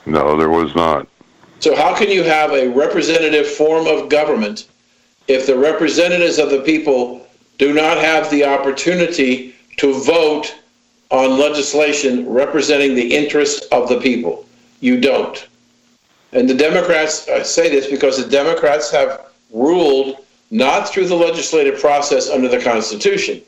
No, 0.04 0.36
there 0.36 0.50
was 0.50 0.74
not. 0.74 1.08
So, 1.60 1.74
how 1.74 1.96
can 1.96 2.10
you 2.10 2.22
have 2.22 2.52
a 2.52 2.68
representative 2.68 3.46
form 3.46 3.86
of 3.86 4.10
government 4.10 4.68
if 5.26 5.46
the 5.46 5.56
representatives 5.56 6.38
of 6.38 6.50
the 6.50 6.60
people 6.60 7.23
do 7.58 7.72
not 7.72 7.98
have 7.98 8.30
the 8.30 8.44
opportunity 8.44 9.54
to 9.76 9.94
vote 10.02 10.54
on 11.10 11.38
legislation 11.38 12.28
representing 12.28 12.94
the 12.94 13.14
interests 13.14 13.66
of 13.66 13.88
the 13.88 14.00
people. 14.00 14.46
You 14.80 15.00
don't. 15.00 15.46
And 16.32 16.48
the 16.48 16.54
Democrats, 16.54 17.28
I 17.28 17.42
say 17.42 17.70
this 17.70 17.86
because 17.86 18.22
the 18.22 18.28
Democrats 18.28 18.90
have 18.90 19.26
ruled 19.52 20.24
not 20.50 20.88
through 20.88 21.06
the 21.06 21.14
legislative 21.14 21.80
process 21.80 22.28
under 22.28 22.48
the 22.48 22.60
Constitution, 22.60 23.40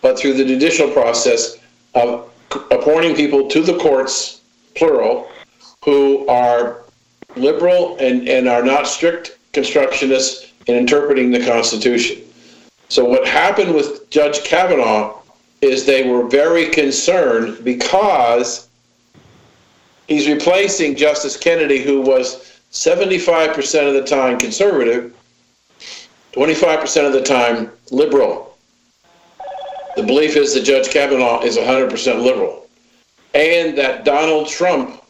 but 0.00 0.18
through 0.18 0.34
the 0.34 0.44
judicial 0.44 0.90
process 0.90 1.58
of 1.94 2.30
appointing 2.70 3.14
people 3.14 3.48
to 3.48 3.62
the 3.62 3.78
courts, 3.78 4.40
plural, 4.74 5.30
who 5.84 6.26
are 6.28 6.82
liberal 7.36 7.96
and, 7.98 8.28
and 8.28 8.48
are 8.48 8.62
not 8.62 8.86
strict 8.86 9.38
constructionists 9.52 10.50
in 10.66 10.74
interpreting 10.74 11.30
the 11.30 11.44
Constitution. 11.44 12.25
So, 12.88 13.04
what 13.04 13.26
happened 13.26 13.74
with 13.74 14.08
Judge 14.10 14.44
Kavanaugh 14.44 15.18
is 15.60 15.84
they 15.84 16.08
were 16.08 16.28
very 16.28 16.68
concerned 16.68 17.64
because 17.64 18.68
he's 20.06 20.28
replacing 20.28 20.96
Justice 20.96 21.36
Kennedy, 21.36 21.82
who 21.82 22.00
was 22.00 22.60
75% 22.72 23.88
of 23.88 23.94
the 23.94 24.04
time 24.04 24.38
conservative, 24.38 25.14
25% 26.32 27.06
of 27.06 27.12
the 27.12 27.22
time 27.22 27.70
liberal. 27.90 28.56
The 29.96 30.02
belief 30.02 30.36
is 30.36 30.52
that 30.54 30.64
Judge 30.64 30.90
Kavanaugh 30.90 31.40
is 31.40 31.56
100% 31.56 32.22
liberal. 32.22 32.68
And 33.34 33.76
that 33.78 34.04
Donald 34.04 34.48
Trump, 34.48 35.02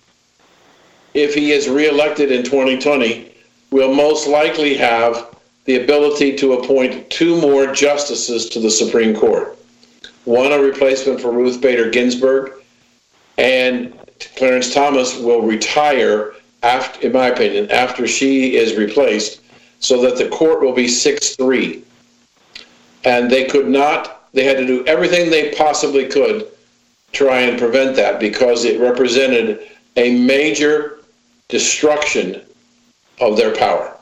if 1.12 1.34
he 1.34 1.52
is 1.52 1.68
reelected 1.68 2.30
in 2.30 2.44
2020, 2.44 3.34
will 3.70 3.92
most 3.92 4.28
likely 4.28 4.76
have 4.76 5.35
the 5.66 5.82
ability 5.82 6.36
to 6.36 6.54
appoint 6.54 7.10
two 7.10 7.40
more 7.40 7.72
justices 7.72 8.48
to 8.48 8.60
the 8.60 8.70
Supreme 8.70 9.14
Court 9.14 9.56
one 10.26 10.50
a 10.52 10.58
replacement 10.58 11.20
for 11.20 11.30
Ruth 11.30 11.60
Bader 11.60 11.88
Ginsburg, 11.88 12.52
and 13.38 13.96
Clarence 14.36 14.74
Thomas 14.74 15.16
will 15.18 15.40
retire 15.40 16.34
after, 16.64 17.06
in 17.06 17.12
my 17.12 17.28
opinion, 17.28 17.70
after 17.70 18.08
she 18.08 18.56
is 18.56 18.76
replaced, 18.76 19.40
so 19.78 20.02
that 20.02 20.16
the 20.18 20.28
court 20.28 20.60
will 20.60 20.72
be 20.72 20.88
six 20.88 21.36
three, 21.36 21.84
and 23.04 23.30
they 23.30 23.44
could 23.44 23.68
not. 23.68 24.28
They 24.32 24.44
had 24.44 24.58
to 24.58 24.66
do 24.66 24.84
everything 24.86 25.30
they 25.30 25.54
possibly 25.54 26.06
could 26.06 26.48
try 27.12 27.40
and 27.40 27.58
prevent 27.58 27.94
that 27.96 28.18
because 28.18 28.64
it 28.64 28.80
represented 28.80 29.70
a 29.96 30.18
major 30.18 30.98
destruction 31.48 32.42
of 33.20 33.36
their 33.36 33.54
power. 33.54 33.95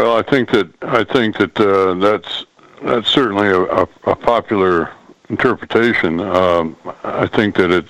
Well, 0.00 0.16
I 0.16 0.22
think 0.22 0.50
that 0.52 0.70
I 0.80 1.04
think 1.04 1.36
that 1.36 1.60
uh, 1.60 1.92
that's 1.92 2.46
that's 2.82 3.06
certainly 3.06 3.48
a, 3.48 3.60
a, 3.64 3.88
a 4.06 4.16
popular 4.16 4.92
interpretation. 5.28 6.20
Um, 6.20 6.74
I 7.04 7.26
think 7.26 7.56
that 7.56 7.70
it, 7.70 7.84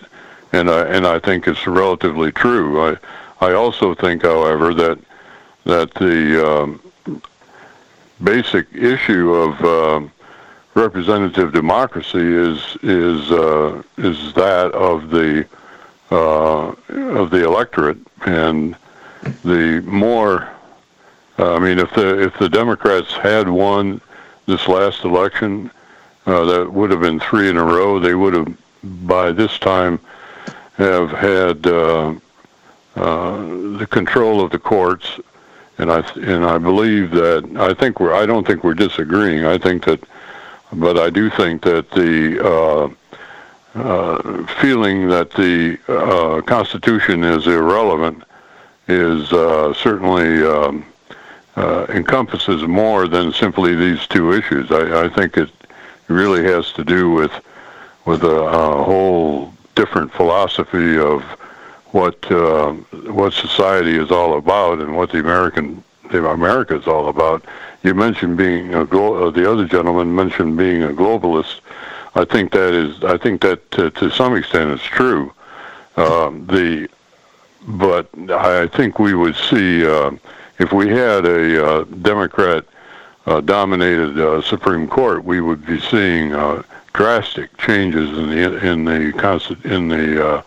and 0.53 0.69
I 0.69 0.89
and 0.89 1.07
I 1.07 1.21
think 1.21 1.47
it's 1.47 1.69
relatively 1.69 2.33
true. 2.33 2.83
I 2.85 2.97
I 3.41 3.53
also 3.53 3.95
think, 3.95 4.23
however, 4.23 4.75
that 4.75 4.99
that 5.67 5.95
the 5.95 6.51
um, 6.51 7.23
basic 8.25 8.67
issue 8.75 9.33
of 9.33 9.65
um, 9.65 10.11
representative 10.75 11.53
democracy 11.53 12.19
is 12.19 12.77
is 12.83 13.31
uh, 13.31 13.85
is 13.99 14.33
that 14.33 14.73
of 14.73 15.11
the 15.11 15.47
uh, 16.11 16.75
of 16.89 17.31
the 17.31 17.45
electorate, 17.45 17.99
and 18.27 18.75
the 19.45 19.81
more 19.87 20.49
uh, 21.41 21.55
I 21.55 21.59
mean, 21.59 21.79
if 21.79 21.91
the 21.95 22.23
if 22.23 22.39
the 22.39 22.51
Democrats 22.51 23.13
had 23.15 23.49
won 23.49 24.03
this 24.45 24.69
last 24.69 25.05
election, 25.05 25.71
uh, 26.27 26.45
that 26.45 26.71
would 26.71 26.91
have 26.91 27.01
been 27.01 27.19
three 27.19 27.49
in 27.49 27.57
a 27.57 27.65
row. 27.65 27.99
They 27.99 28.15
would 28.15 28.35
have 28.35 28.55
by 29.07 29.33
this 29.33 29.59
time 29.59 30.01
have 30.77 31.11
had 31.11 31.67
uh, 31.67 32.15
uh, 32.95 33.37
the 33.79 33.87
control 33.91 34.43
of 34.43 34.51
the 34.51 34.59
courts, 34.59 35.19
and 35.79 35.91
I 35.91 36.01
and 36.17 36.45
I 36.45 36.59
believe 36.59 37.11
that 37.13 37.51
I 37.57 37.73
think 37.73 38.01
we're 38.01 38.13
I 38.15 38.27
don't 38.27 38.47
think 38.47 38.63
we're 38.63 38.75
disagreeing. 38.75 39.47
I 39.47 39.57
think 39.57 39.87
that, 39.87 40.05
but 40.75 40.99
I 40.99 41.09
do 41.09 41.31
think 41.31 41.63
that 41.63 41.91
the 41.93 42.47
uh, 42.47 42.89
uh, 43.79 44.47
feeling 44.61 45.09
that 45.09 45.31
the 45.31 45.79
uh, 45.89 46.43
Constitution 46.43 47.25
is 47.25 47.47
irrelevant 47.47 48.25
is 48.89 49.33
uh, 49.33 49.73
certainly 49.73 50.43
um, 50.43 50.85
uh, 51.57 51.87
encompasses 51.89 52.63
more 52.63 53.09
than 53.09 53.33
simply 53.33 53.75
these 53.75 54.07
two 54.07 54.33
issues. 54.33 54.71
I, 54.71 55.05
I 55.05 55.09
think 55.09 55.37
it 55.37 55.51
really 56.09 56.45
has 56.45 56.73
to 56.73 56.85
do 56.85 57.11
with 57.11 57.33
with 58.07 58.23
a, 58.25 58.41
a 58.41 58.85
whole 58.85 59.53
different 59.75 60.13
philosophy 60.13 60.99
of 60.99 61.23
what 61.93 62.31
uh, 62.31 62.73
what 63.13 63.33
society 63.33 63.97
is 63.97 64.11
all 64.11 64.37
about 64.39 64.79
and 64.79 64.97
what 64.97 65.11
the 65.11 65.19
American 65.19 65.83
America 66.11 66.77
is 66.77 66.87
all 66.87 67.09
about. 67.09 67.45
You 67.83 67.95
mentioned 67.95 68.37
being 68.37 68.75
a 68.75 68.85
glo- 68.85 69.29
uh, 69.29 69.31
the 69.31 69.51
other 69.51 69.67
gentleman 69.67 70.15
mentioned 70.15 70.57
being 70.57 70.83
a 70.83 70.89
globalist. 70.89 71.61
I 72.15 72.25
think 72.25 72.53
that 72.53 72.75
is 72.75 73.03
I 73.05 73.17
think 73.17 73.43
that 73.43 73.71
to, 73.73 73.91
to 73.91 74.11
some 74.11 74.37
extent 74.37 74.71
is 74.71 74.83
true. 74.83 75.33
Um, 75.97 76.47
the 76.47 76.89
but 77.67 78.09
I 78.31 78.67
think 78.69 78.99
we 78.99 79.15
would 79.15 79.37
see 79.37 79.87
uh, 79.87 80.13
if 80.61 80.73
we 80.73 80.89
had 80.89 81.25
a 81.25 81.67
uh, 81.67 81.85
Democrat 82.03 82.65
uh, 83.25 83.41
dominated 83.41 84.19
uh, 84.19 84.43
Supreme 84.43 84.87
Court, 84.87 85.25
we 85.25 85.41
would 85.41 85.65
be 85.65 85.81
seeing 85.81 86.35
uh, 86.35 86.63
drastic 86.93 87.57
changes 87.57 88.11
in 88.11 88.29
the 88.29 88.67
in 88.67 88.85
the 88.85 89.59
in 89.65 89.89
the 89.89 90.29
uh, 90.29 90.43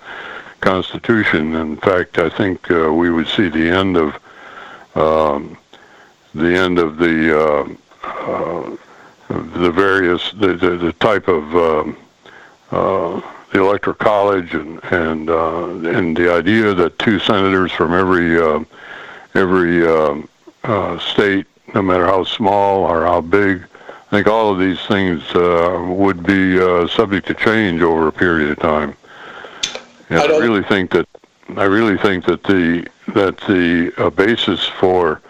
Constitution. 0.61 1.55
In 1.55 1.77
fact, 1.77 2.19
I 2.19 2.29
think 2.29 2.69
uh, 2.69 2.93
we 2.93 3.09
would 3.09 3.27
see 3.27 3.49
the 3.49 3.67
end 3.67 3.97
of 3.97 4.19
um, 4.95 5.57
the 6.35 6.55
end 6.55 6.77
of 6.77 6.97
the 6.97 7.75
the 9.29 9.71
various 9.71 10.31
the, 10.33 10.53
the, 10.53 10.77
the 10.77 10.93
type 10.93 11.27
of 11.27 11.43
um, 11.55 11.97
the 12.69 13.59
electoral 13.59 13.95
college 13.95 14.53
and 14.53 14.79
and 14.91 15.29
and 15.87 16.15
the 16.15 16.31
idea 16.31 16.75
that 16.75 16.99
two 16.99 17.17
senators 17.17 17.71
from 17.71 17.93
every 17.93 18.37
every 19.35 19.87
um, 19.87 20.27
uh, 20.63 20.97
state, 20.99 21.45
no 21.73 21.81
matter 21.81 22.05
how 22.05 22.23
small 22.23 22.83
or 22.83 23.05
how 23.05 23.21
big, 23.21 23.63
I 23.89 24.17
think 24.17 24.27
all 24.27 24.51
of 24.51 24.59
these 24.59 24.79
things 24.85 25.23
uh, 25.33 25.83
would 25.87 26.23
be 26.23 26.59
uh, 26.59 26.87
subject 26.87 27.27
to 27.27 27.33
change 27.33 27.81
over 27.81 28.07
a 28.07 28.11
period 28.11 28.51
of 28.51 28.59
time. 28.59 28.95
And 30.09 30.19
I 30.19 30.25
I, 30.25 30.37
really 30.37 30.63
think 30.63 30.91
that 30.91 31.07
I 31.57 31.63
really 31.63 31.97
think 31.97 32.25
that 32.25 32.43
the 32.43 32.87
that 33.07 33.37
the 33.39 33.91
uh, 33.97 34.09
basis 34.11 34.67
for 34.67 35.21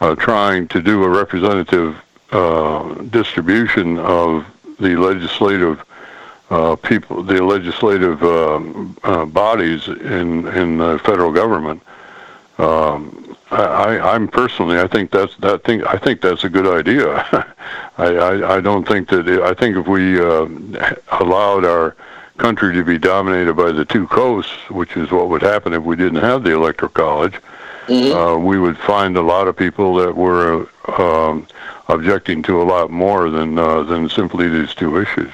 uh, 0.00 0.14
trying 0.16 0.68
to 0.68 0.82
do 0.82 1.04
a 1.04 1.08
representative 1.08 1.96
uh, 2.32 2.94
distribution 3.04 3.98
of 3.98 4.46
the 4.78 4.96
legislative 4.96 5.82
uh, 6.50 6.76
people, 6.76 7.22
the 7.22 7.42
legislative 7.42 8.22
um, 8.22 8.96
uh, 9.02 9.24
bodies 9.24 9.88
in 9.88 10.46
in 10.48 10.78
the 10.78 10.98
federal 11.00 11.32
government. 11.32 11.82
Um, 12.58 13.35
I, 13.50 13.62
I, 13.62 14.14
I'm 14.14 14.26
personally, 14.26 14.78
I 14.80 14.88
think 14.88 15.10
that's 15.10 15.36
that 15.36 15.62
thing. 15.64 15.84
I 15.84 15.96
think 15.96 16.20
that's 16.20 16.44
a 16.44 16.48
good 16.48 16.66
idea. 16.66 17.14
I, 17.98 18.06
I, 18.06 18.56
I 18.56 18.60
don't 18.60 18.86
think 18.86 19.08
that. 19.10 19.28
It, 19.28 19.40
I 19.40 19.54
think 19.54 19.76
if 19.76 19.86
we 19.86 20.20
uh, 20.20 20.48
allowed 21.20 21.64
our 21.64 21.96
country 22.38 22.74
to 22.74 22.84
be 22.84 22.98
dominated 22.98 23.54
by 23.54 23.72
the 23.72 23.84
two 23.84 24.06
coasts, 24.08 24.52
which 24.70 24.96
is 24.96 25.10
what 25.10 25.28
would 25.28 25.42
happen 25.42 25.72
if 25.72 25.82
we 25.82 25.96
didn't 25.96 26.20
have 26.20 26.42
the 26.42 26.52
electoral 26.52 26.90
college, 26.90 27.34
uh, 27.88 28.36
we 28.36 28.58
would 28.58 28.76
find 28.78 29.16
a 29.16 29.22
lot 29.22 29.46
of 29.46 29.56
people 29.56 29.94
that 29.94 30.14
were 30.14 30.68
um, 30.98 31.46
objecting 31.88 32.42
to 32.42 32.60
a 32.60 32.64
lot 32.64 32.90
more 32.90 33.30
than 33.30 33.58
uh, 33.58 33.82
than 33.84 34.08
simply 34.08 34.48
these 34.48 34.74
two 34.74 35.00
issues. 35.00 35.30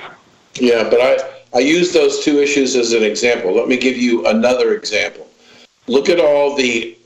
Yeah, 0.54 0.88
but 0.88 1.00
I, 1.00 1.16
I 1.54 1.60
use 1.60 1.92
those 1.92 2.22
two 2.22 2.42
issues 2.42 2.76
as 2.76 2.92
an 2.92 3.02
example. 3.02 3.54
Let 3.54 3.68
me 3.68 3.78
give 3.78 3.96
you 3.96 4.26
another 4.26 4.74
example. 4.74 5.26
Look 5.86 6.10
at 6.10 6.20
all 6.20 6.54
the 6.54 6.96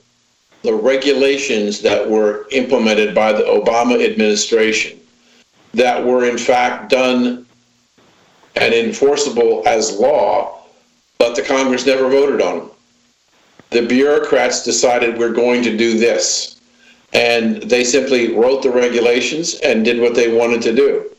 the 0.63 0.75
regulations 0.75 1.81
that 1.83 2.09
were 2.09 2.47
implemented 2.51 3.15
by 3.15 3.33
the 3.33 3.45
Obama 3.45 4.05
administration 4.05 4.99
that 5.75 6.05
were 6.05 6.25
in 6.25 6.39
fact 6.39 6.91
done 6.91 7.47
and 8.57 8.75
enforceable 8.75 9.63
as 9.67 9.99
law, 9.99 10.63
but 11.19 11.37
the 11.37 11.43
Congress 11.43 11.87
never 11.87 12.09
voted 12.09 12.41
on 12.41 12.59
them. 12.59 12.71
The 13.71 13.87
bureaucrats 13.87 14.65
decided 14.65 15.19
we're 15.19 15.33
going 15.33 15.63
to 15.63 15.77
do 15.77 15.99
this. 15.99 16.61
And 17.13 17.63
they 17.63 17.85
simply 17.85 18.35
wrote 18.35 18.63
the 18.63 18.71
regulations 18.71 19.55
and 19.57 19.85
did 19.85 20.01
what 20.01 20.15
they 20.15 20.35
wanted 20.35 20.63
to 20.63 20.75
do. 20.75 21.11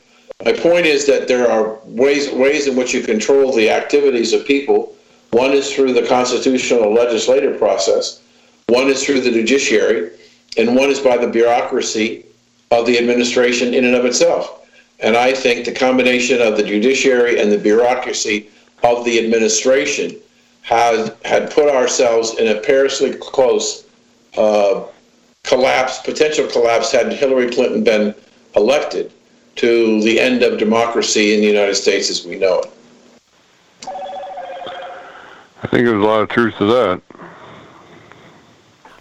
My 0.43 0.53
point 0.53 0.85
is 0.85 1.05
that 1.07 1.27
there 1.27 1.49
are 1.49 1.79
ways 1.85 2.29
ways 2.31 2.67
in 2.67 2.75
which 2.75 2.93
you 2.93 3.01
control 3.01 3.53
the 3.53 3.69
activities 3.69 4.33
of 4.33 4.45
people. 4.45 4.95
One 5.31 5.51
is 5.51 5.73
through 5.73 5.93
the 5.93 6.05
constitutional 6.05 6.93
legislative 6.93 7.57
process, 7.57 8.21
one 8.67 8.87
is 8.87 9.03
through 9.03 9.21
the 9.21 9.31
judiciary, 9.31 10.11
and 10.57 10.75
one 10.75 10.89
is 10.89 10.99
by 10.99 11.17
the 11.17 11.27
bureaucracy 11.27 12.25
of 12.71 12.85
the 12.85 12.97
administration 12.97 13.73
in 13.73 13.85
and 13.85 13.95
of 13.95 14.05
itself. 14.05 14.67
And 14.99 15.15
I 15.15 15.33
think 15.33 15.65
the 15.65 15.73
combination 15.73 16.41
of 16.41 16.57
the 16.57 16.63
judiciary 16.63 17.39
and 17.39 17.51
the 17.51 17.57
bureaucracy 17.57 18.49
of 18.83 19.05
the 19.05 19.23
administration 19.23 20.15
has 20.63 21.13
had 21.23 21.49
put 21.51 21.69
ourselves 21.69 22.35
in 22.39 22.47
a 22.49 22.59
perilously 22.59 23.13
close 23.13 23.87
uh, 24.35 24.83
collapse, 25.43 25.99
potential 25.99 26.45
collapse, 26.47 26.91
had 26.91 27.13
Hillary 27.13 27.49
Clinton 27.49 27.83
been 27.83 28.13
elected 28.55 29.13
to 29.55 30.01
the 30.01 30.19
end 30.19 30.43
of 30.43 30.59
democracy 30.59 31.33
in 31.33 31.39
the 31.39 31.47
United 31.47 31.75
States 31.75 32.09
as 32.09 32.25
we 32.25 32.35
know 32.35 32.59
it. 32.59 32.73
I 35.63 35.67
think 35.67 35.85
there's 35.85 36.03
a 36.03 36.05
lot 36.05 36.21
of 36.21 36.29
truth 36.29 36.57
to 36.57 36.65
that. 36.65 37.01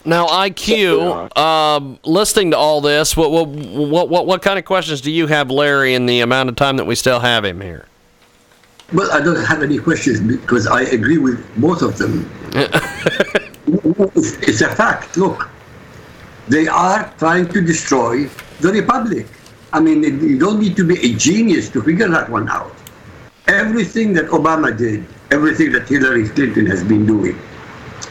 Now, 0.06 0.26
IQ, 0.28 1.36
um, 1.36 1.98
listening 2.04 2.52
to 2.52 2.56
all 2.56 2.80
this, 2.80 3.16
what, 3.16 3.32
what 3.32 3.48
what 3.48 4.08
what 4.08 4.26
what 4.26 4.40
kind 4.40 4.56
of 4.56 4.64
questions 4.64 5.00
do 5.00 5.10
you 5.10 5.26
have, 5.26 5.50
Larry, 5.50 5.94
in 5.94 6.06
the 6.06 6.20
amount 6.20 6.48
of 6.48 6.54
time 6.54 6.76
that 6.76 6.84
we 6.84 6.94
still 6.94 7.18
have 7.18 7.44
him 7.44 7.60
here? 7.60 7.86
Well, 8.92 9.10
I 9.10 9.20
don't 9.20 9.44
have 9.44 9.64
any 9.64 9.78
questions 9.78 10.20
because 10.20 10.68
I 10.68 10.82
agree 10.82 11.18
with 11.18 11.44
both 11.60 11.82
of 11.82 11.98
them. 11.98 12.30
it's, 12.54 14.32
it's 14.48 14.60
a 14.60 14.72
fact. 14.76 15.16
Look, 15.16 15.48
they 16.46 16.68
are 16.68 17.12
trying 17.18 17.48
to 17.48 17.60
destroy 17.60 18.26
the 18.60 18.70
republic. 18.70 19.26
I 19.72 19.80
mean, 19.80 20.04
you 20.04 20.38
don't 20.38 20.60
need 20.60 20.76
to 20.76 20.86
be 20.86 20.94
a 21.00 21.14
genius 21.16 21.68
to 21.70 21.82
figure 21.82 22.08
that 22.08 22.30
one 22.30 22.48
out. 22.48 22.72
Everything 23.48 24.12
that 24.12 24.26
Obama 24.26 24.76
did, 24.76 25.04
everything 25.32 25.72
that 25.72 25.88
Hillary 25.88 26.28
Clinton 26.28 26.66
has 26.66 26.84
been 26.84 27.04
doing, 27.06 27.36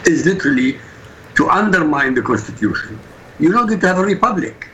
is 0.05 0.25
literally 0.25 0.77
to 1.35 1.49
undermine 1.49 2.13
the 2.13 2.21
Constitution. 2.21 2.99
You're 3.39 3.53
not 3.53 3.67
going 3.67 3.79
to 3.81 3.87
have 3.87 3.99
a 3.99 4.05
republic. 4.05 4.69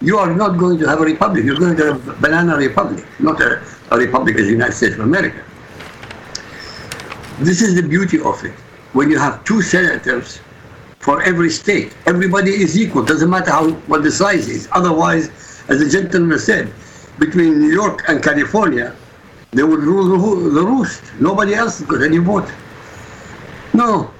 You 0.00 0.18
are 0.18 0.34
not 0.34 0.58
going 0.58 0.78
to 0.78 0.88
have 0.88 1.00
a 1.00 1.04
republic. 1.04 1.44
You're 1.44 1.58
going 1.58 1.76
to 1.76 1.84
have 1.92 2.08
a 2.08 2.12
banana 2.14 2.56
republic, 2.56 3.04
not 3.18 3.40
a, 3.40 3.62
a 3.90 3.96
republic 3.96 4.36
as 4.36 4.46
the 4.46 4.52
United 4.52 4.72
States 4.72 4.94
of 4.94 5.00
America. 5.00 5.42
This 7.38 7.60
is 7.60 7.74
the 7.74 7.86
beauty 7.86 8.20
of 8.20 8.42
it. 8.44 8.52
When 8.92 9.10
you 9.10 9.18
have 9.18 9.44
two 9.44 9.60
senators 9.60 10.40
for 11.00 11.22
every 11.22 11.50
state, 11.50 11.94
everybody 12.06 12.50
is 12.50 12.78
equal. 12.78 13.04
Doesn't 13.04 13.28
matter 13.28 13.50
how 13.50 13.70
what 13.90 14.02
the 14.02 14.10
size 14.10 14.48
is. 14.48 14.68
Otherwise, 14.72 15.28
as 15.68 15.80
the 15.80 15.88
gentleman 15.88 16.38
said, 16.38 16.72
between 17.18 17.60
New 17.60 17.72
York 17.72 18.04
and 18.08 18.22
California, 18.22 18.94
they 19.52 19.62
would 19.62 19.80
rule 19.80 20.08
the, 20.08 20.62
roost. 20.62 21.02
Nobody 21.20 21.54
else 21.54 21.80
got 21.82 22.02
any 22.02 22.18
vote. 22.18 22.50
No, 23.72 24.10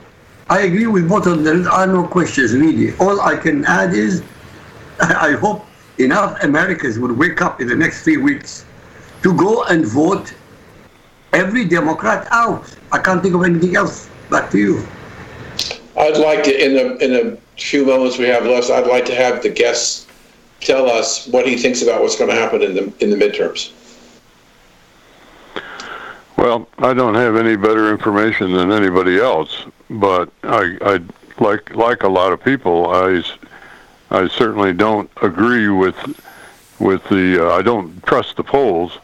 I 0.49 0.61
agree 0.61 0.87
with 0.87 1.09
both 1.09 1.27
of 1.27 1.43
them. 1.43 1.63
There 1.63 1.73
are 1.73 1.87
no 1.87 2.07
questions 2.07 2.53
really. 2.53 2.97
All 2.99 3.21
I 3.21 3.37
can 3.37 3.65
add 3.65 3.95
is, 3.95 4.23
I 5.01 5.33
hope 5.33 5.67
enough 5.99 6.43
Americans 6.43 6.99
will 6.99 7.15
wake 7.15 7.43
up 7.43 7.61
in 7.61 7.67
the 7.67 7.75
next 7.75 8.05
three 8.05 8.17
weeks 8.17 8.65
to 9.23 9.37
go 9.37 9.65
and 9.65 9.85
vote 9.85 10.35
every 11.33 11.65
Democrat 11.65 12.29
out. 12.31 12.73
I 12.93 12.99
can't 12.99 13.23
think 13.23 13.35
of 13.35 13.43
anything 13.43 13.77
else. 13.77 14.09
Back 14.31 14.51
to 14.51 14.59
you. 14.59 14.87
I'd 15.97 16.19
like 16.19 16.45
to, 16.45 16.65
in 16.65 16.75
the, 16.75 17.05
in 17.05 17.13
the 17.13 17.39
few 17.57 17.85
moments 17.85 18.19
we 18.19 18.27
have 18.27 18.45
left, 18.45 18.71
I'd 18.71 18.87
like 18.87 19.05
to 19.07 19.15
have 19.15 19.43
the 19.43 19.49
guests 19.49 20.07
tell 20.61 20.89
us 20.89 21.27
what 21.29 21.47
he 21.47 21.57
thinks 21.57 21.83
about 21.83 22.03
what's 22.03 22.17
going 22.17 22.31
to 22.31 22.37
happen 22.37 22.63
in 22.63 22.75
the, 22.75 22.93
in 23.01 23.11
the 23.11 23.17
midterms. 23.17 23.73
Well, 26.37 26.69
I 26.79 26.93
don't 26.93 27.15
have 27.15 27.37
any 27.37 27.57
better 27.57 27.91
information 27.91 28.53
than 28.53 28.71
anybody 28.71 29.19
else, 29.19 29.65
but 29.89 30.31
I, 30.43 30.77
I 30.83 31.01
like 31.41 31.75
like 31.75 32.03
a 32.03 32.09
lot 32.09 32.33
of 32.33 32.43
people, 32.43 32.91
I, 32.91 33.23
I 34.11 34.29
certainly 34.29 34.73
don't 34.73 35.11
agree 35.23 35.69
with 35.69 35.97
with 36.79 37.05
the. 37.05 37.49
Uh, 37.49 37.57
I 37.57 37.63
don't 37.63 38.05
trust 38.05 38.37
the 38.37 38.45
polls, 38.45 38.99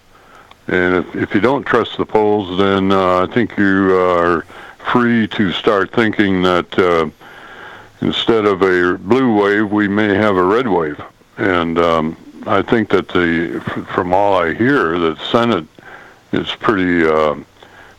and 0.68 0.95
if 0.95 1.16
if 1.16 1.35
you 1.35 1.40
don't 1.40 1.64
trust 1.64 1.97
the 1.97 2.07
polls, 2.07 2.59
then 2.59 2.92
uh, 2.92 3.23
I 3.23 3.27
think 3.27 3.57
you 3.57 3.97
are 3.97 4.42
free 4.92 5.27
to 5.29 5.53
start 5.53 5.90
thinking 5.92 6.42
that 6.42 6.79
uh, 6.79 7.09
instead 8.01 8.45
of 8.45 8.62
a 8.62 8.99
blue 8.99 9.40
wave, 9.40 9.71
we 9.71 9.88
may 9.88 10.14
have 10.14 10.37
a 10.37 10.42
red 10.45 10.68
wave, 10.68 11.01
and 11.38 11.79
um, 11.79 12.16
I 12.47 12.62
think 12.62 12.90
that 12.90 13.09
the 13.09 13.61
from 13.95 14.12
all 14.12 14.35
I 14.35 14.55
hear, 14.55 14.99
the 14.99 15.16
Senate 15.31 15.66
is 16.33 16.49
pretty 16.57 17.07
uh, 17.07 17.37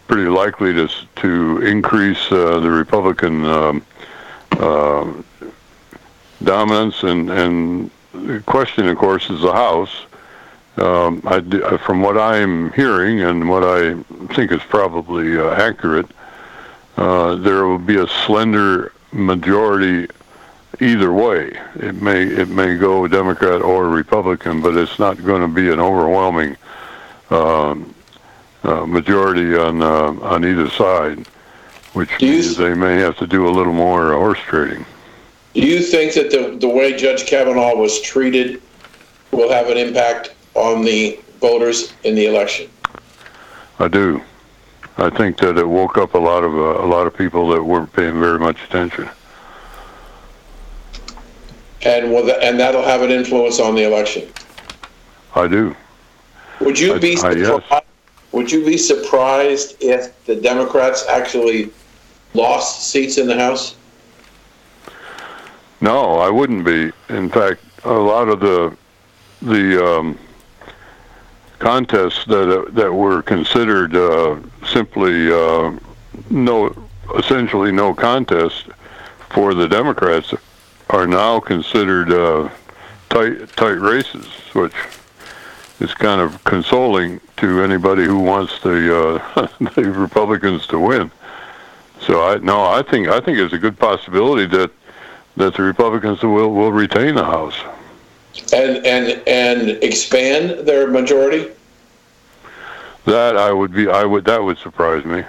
pretty 0.07 0.29
likely 0.29 0.73
to 0.73 0.89
to 1.15 1.61
increase 1.65 2.31
uh, 2.31 2.59
the 2.59 2.69
Republican 2.69 3.45
um, 3.45 3.85
uh, 4.51 5.11
dominance, 6.43 7.03
and 7.03 7.29
and 7.29 7.91
the 8.13 8.39
question, 8.41 8.87
of 8.87 8.97
course, 8.97 9.29
is 9.29 9.41
the 9.41 9.51
House. 9.51 10.05
Um, 10.77 11.21
I 11.25 11.37
uh, 11.37 11.77
from 11.77 12.01
what 12.01 12.17
I'm 12.17 12.71
hearing 12.73 13.21
and 13.21 13.47
what 13.47 13.63
I 13.63 13.95
think 14.33 14.51
is 14.51 14.61
probably 14.69 15.37
uh, 15.37 15.51
accurate, 15.51 16.07
uh, 16.97 17.35
there 17.35 17.65
will 17.65 17.77
be 17.77 17.97
a 17.97 18.07
slender 18.25 18.91
majority 19.11 20.07
either 20.79 21.13
way. 21.13 21.57
It 21.75 22.01
may 22.01 22.23
it 22.23 22.49
may 22.49 22.75
go 22.77 23.07
Democrat 23.07 23.61
or 23.61 23.87
Republican, 23.89 24.61
but 24.61 24.75
it's 24.75 24.97
not 24.97 25.23
going 25.23 25.41
to 25.41 25.47
be 25.47 25.71
an 25.71 25.79
overwhelming 25.79 26.57
um, 27.29 27.92
uh, 28.63 28.85
majority 28.85 29.55
on 29.55 29.81
uh, 29.81 30.13
on 30.21 30.45
either 30.45 30.69
side, 30.69 31.25
which 31.93 32.09
Do 32.17 32.29
means 32.31 32.47
s- 32.51 32.57
they 32.57 32.73
may 32.73 32.95
have 32.97 33.17
to 33.17 33.27
do 33.27 33.47
a 33.47 33.51
little 33.51 33.73
more 33.73 34.13
horse 34.13 34.39
trading. 34.39 34.85
Do 35.53 35.61
you 35.61 35.81
think 35.81 36.13
that 36.15 36.31
the, 36.31 36.57
the 36.59 36.67
way 36.67 36.95
Judge 36.97 37.25
Kavanaugh 37.27 37.75
was 37.75 38.01
treated 38.01 38.61
will 39.31 39.51
have 39.51 39.67
an 39.69 39.77
impact 39.77 40.33
on 40.55 40.83
the 40.83 41.19
voters 41.39 41.93
in 42.03 42.15
the 42.15 42.25
election? 42.25 42.69
I 43.79 43.87
do. 43.87 44.21
I 44.97 45.09
think 45.09 45.37
that 45.37 45.57
it 45.57 45.67
woke 45.67 45.97
up 45.97 46.13
a 46.13 46.17
lot 46.19 46.43
of 46.43 46.53
uh, 46.55 46.83
a 46.83 46.87
lot 46.87 47.05
of 47.07 47.15
people 47.15 47.49
that 47.49 47.61
weren't 47.63 47.91
paying 47.93 48.19
very 48.19 48.39
much 48.39 48.57
attention. 48.63 49.09
And 51.85 52.11
will 52.11 52.25
that, 52.25 52.41
and 52.41 52.59
that'll 52.59 52.83
have 52.83 53.01
an 53.01 53.11
influence 53.11 53.59
on 53.59 53.75
the 53.75 53.83
election. 53.83 54.27
I 55.35 55.47
do. 55.47 55.75
Would 56.61 56.79
you 56.79 56.93
I- 56.95 56.99
be 56.99 57.17
I- 57.21 57.31
yes. 57.33 57.61
Would 58.33 58.51
you 58.51 58.65
be 58.65 58.77
surprised 58.77 59.77
if 59.79 60.25
the 60.25 60.35
Democrats 60.35 61.05
actually 61.07 61.69
lost 62.33 62.89
seats 62.89 63.17
in 63.17 63.27
the 63.27 63.37
House? 63.37 63.75
No, 65.79 66.15
I 66.15 66.29
wouldn't 66.29 66.65
be. 66.65 66.91
In 67.09 67.29
fact, 67.29 67.61
a 67.85 67.93
lot 67.93 68.27
of 68.27 68.39
the 68.39 68.75
the 69.41 69.85
um, 69.85 70.17
contests 71.59 72.25
that 72.25 72.49
uh, 72.49 72.71
that 72.71 72.91
were 72.91 73.21
considered 73.21 73.95
uh, 73.95 74.39
simply 74.65 75.31
uh, 75.31 75.71
no, 76.29 76.73
essentially 77.17 77.71
no 77.71 77.93
contest 77.93 78.67
for 79.29 79.53
the 79.53 79.67
Democrats 79.67 80.33
are 80.89 81.05
now 81.05 81.39
considered 81.39 82.11
uh, 82.11 82.49
tight 83.09 83.49
tight 83.55 83.79
races, 83.79 84.25
which 84.53 84.73
is 85.79 85.93
kind 85.93 86.21
of 86.21 86.43
consoling 86.43 87.19
to 87.37 87.61
anybody 87.61 88.03
who 88.03 88.19
wants 88.19 88.59
the 88.61 89.19
uh, 89.35 89.47
the 89.75 89.91
Republicans 89.91 90.67
to 90.67 90.79
win. 90.79 91.11
So 92.01 92.21
I 92.21 92.37
no, 92.37 92.65
I 92.65 92.81
think 92.81 93.07
I 93.07 93.19
think 93.19 93.37
it's 93.37 93.53
a 93.53 93.57
good 93.57 93.77
possibility 93.77 94.45
that 94.57 94.71
that 95.37 95.55
the 95.55 95.63
Republicans 95.63 96.21
will 96.23 96.51
will 96.51 96.71
retain 96.71 97.15
the 97.15 97.25
House. 97.25 97.59
And, 98.51 98.83
and, 98.83 99.21
and 99.27 99.69
expand 99.83 100.65
their 100.65 100.87
majority? 100.87 101.51
That 103.05 103.37
I 103.37 103.51
would 103.51 103.73
be 103.73 103.87
I 103.89 104.05
would 104.05 104.25
that 104.25 104.43
would 104.43 104.57
surprise 104.57 105.05
me. 105.05 105.23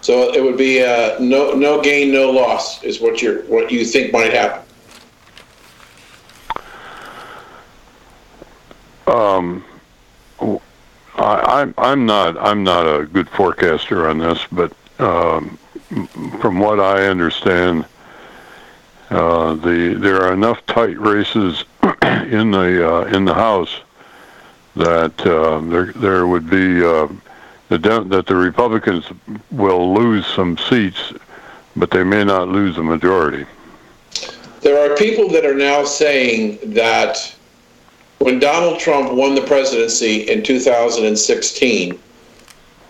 So 0.00 0.32
it 0.32 0.42
would 0.42 0.56
be, 0.56 0.82
uh, 0.82 1.18
no, 1.20 1.52
no 1.52 1.80
gain, 1.82 2.12
no 2.12 2.30
loss 2.30 2.82
is 2.82 3.00
what 3.00 3.20
you're, 3.20 3.42
what 3.42 3.70
you 3.70 3.84
think 3.84 4.12
might 4.12 4.32
happen. 4.32 4.62
Um, 9.10 9.64
I, 11.16 11.60
I'm 11.60 11.74
I'm 11.76 12.06
not 12.06 12.38
I'm 12.38 12.62
not 12.62 12.86
a 12.86 13.06
good 13.06 13.28
forecaster 13.28 14.08
on 14.08 14.18
this, 14.18 14.38
but 14.52 14.72
um, 15.00 15.58
from 16.40 16.60
what 16.60 16.78
I 16.78 17.06
understand, 17.08 17.86
uh, 19.10 19.54
the 19.54 19.96
there 19.98 20.22
are 20.22 20.32
enough 20.32 20.64
tight 20.66 20.98
races 21.00 21.64
in 22.02 22.52
the 22.52 22.88
uh, 22.88 23.04
in 23.06 23.24
the 23.24 23.34
House 23.34 23.80
that 24.76 25.26
uh, 25.26 25.60
there 25.62 25.92
there 25.94 26.26
would 26.28 26.48
be 26.48 26.84
uh, 26.84 27.08
the 27.68 27.78
that 27.78 28.26
the 28.26 28.36
Republicans 28.36 29.06
will 29.50 29.92
lose 29.92 30.24
some 30.24 30.56
seats, 30.56 31.12
but 31.74 31.90
they 31.90 32.04
may 32.04 32.22
not 32.22 32.48
lose 32.48 32.78
a 32.78 32.82
majority. 32.82 33.44
There 34.60 34.78
are 34.78 34.94
people 34.96 35.28
that 35.30 35.44
are 35.44 35.54
now 35.54 35.84
saying 35.84 36.58
that 36.74 37.34
when 38.20 38.38
Donald 38.38 38.78
Trump 38.78 39.12
won 39.12 39.34
the 39.34 39.40
presidency 39.40 40.30
in 40.30 40.42
2016, 40.42 41.98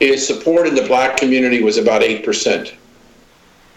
his 0.01 0.27
support 0.27 0.66
in 0.66 0.75
the 0.75 0.87
black 0.87 1.16
community 1.16 1.62
was 1.62 1.79
about 1.79 2.03
8%. 2.03 2.75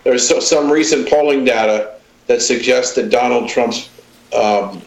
There's 0.04 0.48
some 0.48 0.70
recent 0.72 1.08
polling 1.08 1.46
data 1.46 2.00
that 2.28 2.42
suggests 2.42 2.96
that 2.96 3.10
Donald 3.10 3.50
Trump's 3.50 3.90
um, 4.36 4.82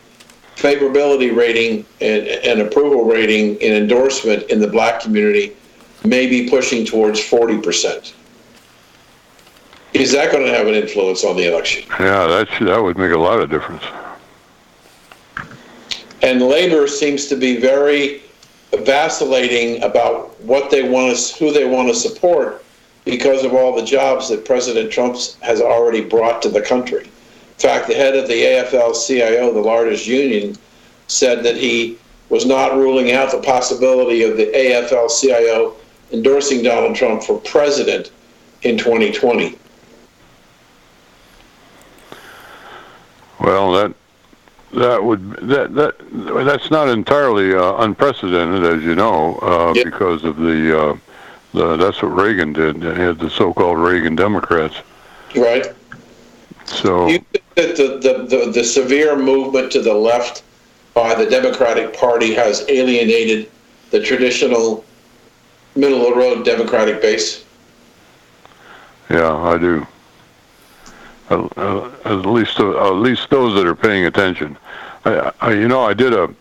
favorability 0.57 1.35
rating 1.35 1.87
and, 2.01 2.27
and 2.27 2.61
approval 2.61 3.05
rating 3.05 3.53
and 3.63 3.75
endorsement 3.75 4.51
in 4.51 4.59
the 4.59 4.67
black 4.67 5.01
community 5.01 5.57
may 6.05 6.27
be 6.27 6.49
pushing 6.51 6.85
towards 6.85 7.21
40%. 7.21 8.13
Is 9.93 10.13
that 10.13 10.33
going 10.33 10.45
to 10.45 10.53
have 10.53 10.67
an 10.67 10.75
influence 10.75 11.25
on 11.25 11.37
the 11.37 11.49
election? 11.49 11.89
Yeah, 12.01 12.27
that 12.27 12.49
should, 12.51 12.67
that 12.67 12.83
would 12.83 12.99
make 12.99 13.13
a 13.13 13.19
lot 13.19 13.41
of 13.41 13.51
difference. 13.51 13.85
And 16.27 16.43
labor 16.43 16.89
seems 16.89 17.29
to 17.29 17.37
be 17.37 17.57
very 17.57 18.21
vacillating 18.81 19.81
about 19.85 20.39
what 20.41 20.73
they 20.73 20.83
want 20.83 21.17
to, 21.17 21.35
who 21.39 21.53
they 21.53 21.65
want 21.65 21.87
to 21.87 21.95
support 21.95 22.65
because 23.05 23.45
of 23.45 23.55
all 23.55 23.77
the 23.77 23.85
jobs 23.85 24.29
that 24.29 24.45
President 24.45 24.91
Trump 24.91 25.17
has 25.41 25.61
already 25.61 26.03
brought 26.03 26.43
to 26.43 26.49
the 26.49 26.61
country. 26.61 27.05
In 27.05 27.61
fact, 27.61 27.87
the 27.87 27.95
head 27.95 28.17
of 28.17 28.27
the 28.27 28.35
AFL-CIO, 28.35 29.53
the 29.53 29.61
largest 29.61 30.09
union, 30.09 30.57
said 31.07 31.45
that 31.45 31.57
he 31.57 31.97
was 32.29 32.45
not 32.45 32.75
ruling 32.75 33.13
out 33.13 33.31
the 33.31 33.41
possibility 33.41 34.25
of 34.25 34.37
the 34.37 34.47
AFL-CIO 34.47 35.77
endorsing 36.11 36.61
Donald 36.65 36.97
Trump 36.97 37.23
for 37.23 37.39
president 37.39 38.11
in 38.63 38.77
2020. 38.77 39.57
Well, 43.39 43.71
that 43.75 43.95
that 44.77 45.03
would 45.03 45.33
that 45.49 45.75
that 45.75 45.95
that's 46.45 46.71
not 46.71 46.89
entirely 46.89 47.55
uh, 47.55 47.77
unprecedented, 47.83 48.63
as 48.65 48.83
you 48.83 48.95
know, 48.95 49.39
uh, 49.43 49.73
Yeah. 49.75 49.85
because 49.85 50.23
of 50.25 50.37
the 50.37 50.79
uh, 50.91 50.97
the 51.55 51.77
that's 51.77 52.03
what 52.03 52.09
Reagan 52.15 52.53
did. 52.53 52.81
They 52.81 52.95
had 52.95 53.19
the 53.19 53.31
so-called 53.31 53.79
Reagan 53.79 54.15
Democrats. 54.17 54.77
Right? 55.35 55.67
So 56.67 57.07
you 57.07 57.19
think 57.33 57.45
that 57.55 57.77
the, 57.77 57.99
the, 57.99 58.37
the, 58.47 58.53
the 58.53 58.65
severe 58.65 59.17
movement 59.17 59.73
to 59.73 59.81
the 59.81 59.95
left 59.95 60.43
by 60.95 61.15
the 61.15 61.29
Democratic 61.29 61.97
Party 61.97 62.35
has 62.35 62.65
alienated 62.69 63.51
the 63.91 64.01
traditional 64.03 64.85
middle 65.75 66.07
of 66.07 66.15
the 66.15 66.19
road 66.21 66.45
Democratic 66.45 67.01
base? 67.01 67.45
yeah, 69.09 69.35
I 69.37 69.57
do. 69.59 69.87
Uh, 71.29 71.91
at 72.05 72.25
least 72.27 72.61
uh, 72.61 72.87
at 72.89 72.95
least 72.97 73.29
those 73.31 73.55
that 73.55 73.67
are 73.67 73.75
paying 73.75 74.05
attention. 74.07 74.57
I, 75.07 75.33
I 75.41 75.53
you 75.53 75.69
know 75.69 75.83
I 75.83 75.95
did 75.95 76.13
a 76.13 76.35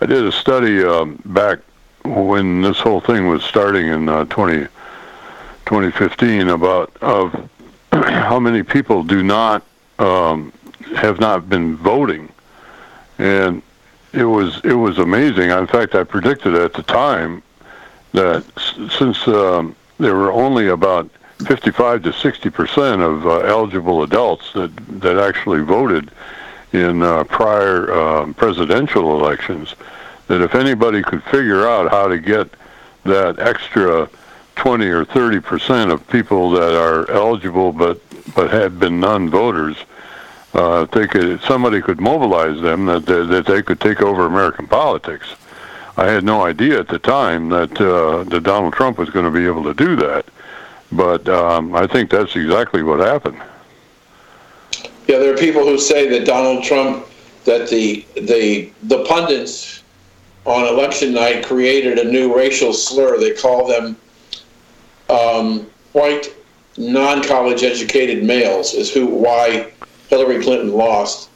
I 0.00 0.06
did 0.06 0.24
a 0.24 0.32
study 0.32 0.82
um, 0.82 1.20
back 1.26 1.60
when 2.04 2.62
this 2.62 2.78
whole 2.78 3.00
thing 3.00 3.28
was 3.28 3.44
starting 3.44 3.88
in 3.88 4.08
uh, 4.08 4.24
20, 4.24 4.66
2015 5.66 6.48
about 6.48 6.90
of 7.02 7.48
how 7.92 8.40
many 8.40 8.62
people 8.62 9.02
do 9.04 9.22
not 9.22 9.62
um, 9.98 10.52
have 10.96 11.20
not 11.20 11.48
been 11.48 11.76
voting, 11.76 12.28
and 13.18 13.62
it 14.12 14.24
was 14.24 14.60
it 14.64 14.72
was 14.74 14.98
amazing. 14.98 15.50
In 15.50 15.66
fact, 15.66 15.94
I 15.94 16.02
predicted 16.04 16.54
at 16.54 16.72
the 16.72 16.82
time 16.82 17.42
that 18.12 18.44
s- 18.56 18.74
since 18.98 19.28
um, 19.28 19.76
there 19.98 20.16
were 20.16 20.32
only 20.32 20.68
about 20.68 21.08
55 21.46 22.02
to 22.04 22.12
60 22.12 22.50
percent 22.50 23.02
of 23.02 23.26
uh, 23.26 23.38
eligible 23.40 24.02
adults 24.02 24.52
that 24.54 24.74
that 25.00 25.16
actually 25.18 25.60
voted 25.60 26.10
in 26.72 27.02
uh, 27.02 27.24
prior 27.24 27.92
um 27.92 28.34
presidential 28.34 29.18
elections, 29.18 29.74
that 30.28 30.40
if 30.40 30.54
anybody 30.54 31.02
could 31.02 31.22
figure 31.24 31.68
out 31.68 31.90
how 31.90 32.06
to 32.08 32.18
get 32.18 32.48
that 33.04 33.38
extra 33.38 34.08
20 34.56 34.86
or 34.86 35.04
30 35.04 35.40
percent 35.40 35.90
of 35.90 36.06
people 36.08 36.50
that 36.50 36.74
are 36.74 37.10
eligible 37.10 37.72
but 37.72 38.00
but 38.34 38.50
have 38.50 38.78
been 38.78 39.00
non-voters, 39.00 39.76
uh, 40.54 40.84
if 40.84 40.90
they 40.90 41.06
could, 41.06 41.24
if 41.24 41.44
somebody 41.44 41.80
could 41.80 42.00
mobilize 42.00 42.60
them 42.60 42.86
that 42.86 43.06
they, 43.06 43.24
that 43.24 43.46
they 43.46 43.62
could 43.62 43.80
take 43.80 44.02
over 44.02 44.26
American 44.26 44.66
politics. 44.66 45.34
I 45.96 46.06
had 46.06 46.24
no 46.24 46.42
idea 46.42 46.80
at 46.80 46.88
the 46.88 46.98
time 46.98 47.48
that 47.50 47.80
uh, 47.80 48.24
that 48.24 48.42
Donald 48.42 48.72
Trump 48.72 48.98
was 48.98 49.10
going 49.10 49.24
to 49.24 49.30
be 49.30 49.46
able 49.46 49.64
to 49.64 49.74
do 49.74 49.96
that, 49.96 50.24
but 50.92 51.28
um, 51.28 51.74
I 51.74 51.86
think 51.86 52.10
that's 52.10 52.36
exactly 52.36 52.82
what 52.82 53.00
happened. 53.00 53.40
Yeah, 55.10 55.18
there 55.18 55.34
are 55.34 55.36
people 55.36 55.64
who 55.64 55.76
say 55.76 56.08
that 56.08 56.24
Donald 56.24 56.62
Trump, 56.62 57.04
that 57.44 57.68
the 57.68 58.06
the 58.14 58.70
the 58.84 59.02
pundits 59.06 59.82
on 60.44 60.68
election 60.68 61.12
night 61.12 61.44
created 61.44 61.98
a 61.98 62.04
new 62.04 62.32
racial 62.32 62.72
slur. 62.72 63.18
They 63.18 63.32
call 63.32 63.66
them 63.66 63.96
um, 65.08 65.68
white, 65.94 66.32
non-college 66.76 67.64
educated 67.64 68.22
males. 68.22 68.72
Is 68.72 68.94
who 68.94 69.06
why 69.06 69.72
Hillary 70.06 70.40
Clinton 70.44 70.74
lost, 70.74 71.28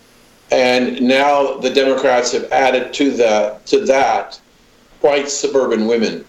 and 0.52 1.02
now 1.02 1.56
the 1.56 1.70
Democrats 1.70 2.30
have 2.30 2.44
added 2.52 2.92
to 2.92 3.10
that 3.16 3.66
to 3.66 3.84
that 3.86 4.40
white 5.00 5.28
suburban 5.28 5.88
women. 5.88 6.24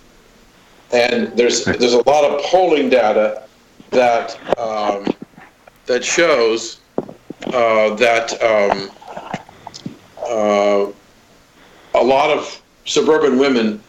And 0.92 1.28
there's 1.38 1.64
there's 1.64 1.94
a 1.94 2.10
lot 2.10 2.24
of 2.24 2.42
polling 2.42 2.90
data 2.90 3.44
that 3.92 4.36
um, 4.58 5.06
that 5.86 6.04
shows 6.04 6.80
that 7.52 8.42
um, 8.42 8.90
uh, 10.24 10.92
a 11.94 12.04
lot 12.04 12.36
of 12.36 12.62
suburban 12.86 13.38
women 13.38 13.82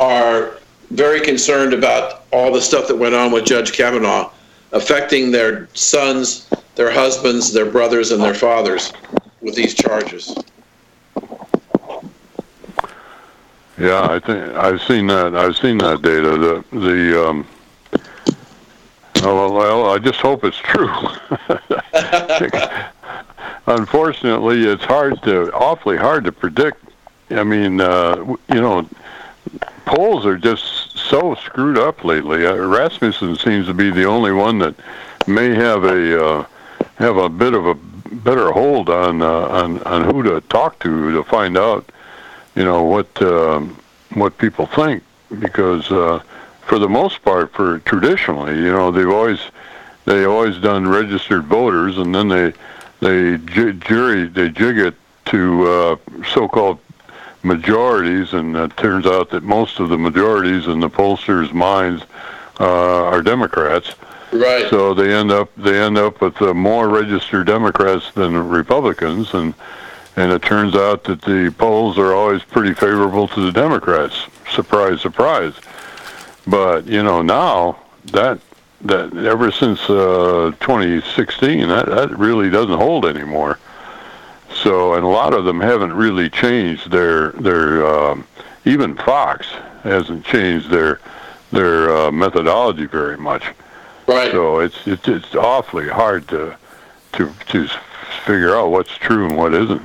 are 0.00 0.58
very 0.90 1.20
concerned 1.20 1.72
about 1.72 2.24
all 2.32 2.52
the 2.52 2.60
stuff 2.60 2.88
that 2.88 2.96
went 2.96 3.14
on 3.14 3.32
with 3.32 3.44
Judge 3.44 3.72
Kavanaugh 3.72 4.30
affecting 4.72 5.30
their 5.30 5.68
sons, 5.74 6.48
their 6.74 6.90
husbands, 6.90 7.52
their 7.52 7.70
brothers, 7.70 8.10
and 8.10 8.22
their 8.22 8.34
fathers 8.34 8.92
with 9.40 9.54
these 9.54 9.74
charges. 9.74 10.36
Yeah, 13.78 14.10
I 14.10 14.18
think 14.20 14.54
I've 14.54 14.82
seen 14.82 15.06
that. 15.08 15.34
I've 15.34 15.56
seen 15.56 15.78
that 15.78 16.02
data. 16.02 16.38
The 16.38 16.64
the 16.78 17.28
um, 17.28 17.46
oh, 19.22 19.52
well, 19.52 19.90
I 19.90 19.98
just 19.98 20.20
hope 20.20 20.44
it's 20.44 20.58
true. 20.58 20.92
Unfortunately, 23.66 24.64
it's 24.64 24.84
hard 24.84 25.22
to 25.22 25.52
awfully 25.52 25.96
hard 25.96 26.24
to 26.24 26.32
predict. 26.32 26.82
I 27.30 27.44
mean, 27.44 27.80
uh, 27.80 28.16
you 28.52 28.60
know, 28.60 28.88
polls 29.84 30.26
are 30.26 30.36
just 30.36 30.98
so 30.98 31.34
screwed 31.36 31.78
up 31.78 32.04
lately. 32.04 32.46
Uh, 32.46 32.56
Rasmussen 32.56 33.36
seems 33.36 33.66
to 33.66 33.74
be 33.74 33.90
the 33.90 34.04
only 34.04 34.32
one 34.32 34.58
that 34.58 34.74
may 35.26 35.54
have 35.54 35.84
a 35.84 36.24
uh, 36.24 36.46
have 36.96 37.16
a 37.16 37.28
bit 37.28 37.54
of 37.54 37.66
a 37.66 37.74
better 37.74 38.50
hold 38.50 38.88
on 38.90 39.22
uh, 39.22 39.26
on 39.26 39.82
on 39.84 40.04
who 40.04 40.22
to 40.22 40.40
talk 40.42 40.78
to 40.80 41.12
to 41.12 41.22
find 41.24 41.56
out 41.56 41.88
you 42.54 42.64
know 42.64 42.82
what 42.82 43.22
um, 43.22 43.76
what 44.14 44.36
people 44.38 44.66
think 44.66 45.02
because 45.38 45.90
uh, 45.90 46.20
for 46.62 46.78
the 46.78 46.88
most 46.88 47.22
part 47.22 47.52
for 47.52 47.78
traditionally 47.80 48.56
you 48.56 48.72
know 48.72 48.90
they've 48.90 49.08
always 49.08 49.40
they 50.04 50.24
always 50.24 50.58
done 50.58 50.86
registered 50.86 51.44
voters 51.44 51.98
and 51.98 52.14
then 52.14 52.28
they 52.28 52.52
they 53.02 53.36
ju- 53.38 53.72
jury 53.74 54.26
they 54.28 54.48
jig 54.48 54.78
it 54.78 54.94
to 55.26 55.66
uh, 55.68 55.96
so-called 56.32 56.78
majorities 57.42 58.32
and 58.32 58.56
it 58.56 58.74
turns 58.76 59.04
out 59.06 59.28
that 59.30 59.42
most 59.42 59.80
of 59.80 59.88
the 59.88 59.98
majorities 59.98 60.66
in 60.68 60.78
the 60.80 60.88
pollsters' 60.88 61.52
minds 61.52 62.04
uh, 62.60 63.04
are 63.04 63.20
Democrats 63.22 63.94
Right. 64.32 64.70
so 64.70 64.94
they 64.94 65.12
end 65.12 65.30
up 65.30 65.50
they 65.58 65.78
end 65.78 65.98
up 65.98 66.22
with 66.22 66.40
uh, 66.40 66.54
more 66.54 66.88
registered 66.88 67.46
Democrats 67.46 68.10
than 68.12 68.48
Republicans, 68.48 69.34
and 69.34 69.52
and 70.16 70.32
it 70.32 70.40
turns 70.40 70.74
out 70.74 71.04
that 71.04 71.20
the 71.20 71.54
polls 71.58 71.98
are 71.98 72.14
always 72.14 72.42
pretty 72.42 72.72
favorable 72.72 73.28
to 73.28 73.40
the 73.44 73.52
Democrats. 73.52 74.16
Surprise, 74.50 75.02
surprise. 75.02 75.52
But 76.46 76.86
you 76.86 77.02
know 77.02 77.20
now 77.20 77.78
that 78.06 78.38
that 78.84 79.16
ever 79.16 79.50
since 79.50 79.80
uh, 79.88 80.52
2016, 80.60 81.68
that 81.68 81.86
that 81.86 82.18
really 82.18 82.50
doesn't 82.50 82.78
hold 82.78 83.06
anymore. 83.06 83.58
So 84.54 84.94
and 84.94 85.04
a 85.04 85.08
lot 85.08 85.34
of 85.34 85.44
them 85.44 85.60
haven't 85.60 85.92
really 85.92 86.28
changed 86.28 86.90
their 86.90 87.30
their 87.32 87.86
um, 87.86 88.26
even 88.64 88.96
Fox 88.96 89.46
hasn't 89.82 90.24
changed 90.24 90.70
their 90.70 91.00
their 91.50 91.94
uh, 91.94 92.10
methodology 92.12 92.86
very 92.86 93.16
much. 93.16 93.44
right. 94.06 94.30
So 94.30 94.60
it's 94.60 94.86
it's 94.86 95.08
it's 95.08 95.34
awfully 95.34 95.88
hard 95.88 96.28
to 96.28 96.56
to 97.12 97.32
to 97.48 97.68
figure 98.24 98.56
out 98.56 98.70
what's 98.70 98.96
true 98.96 99.26
and 99.26 99.36
what 99.36 99.54
isn't. 99.54 99.82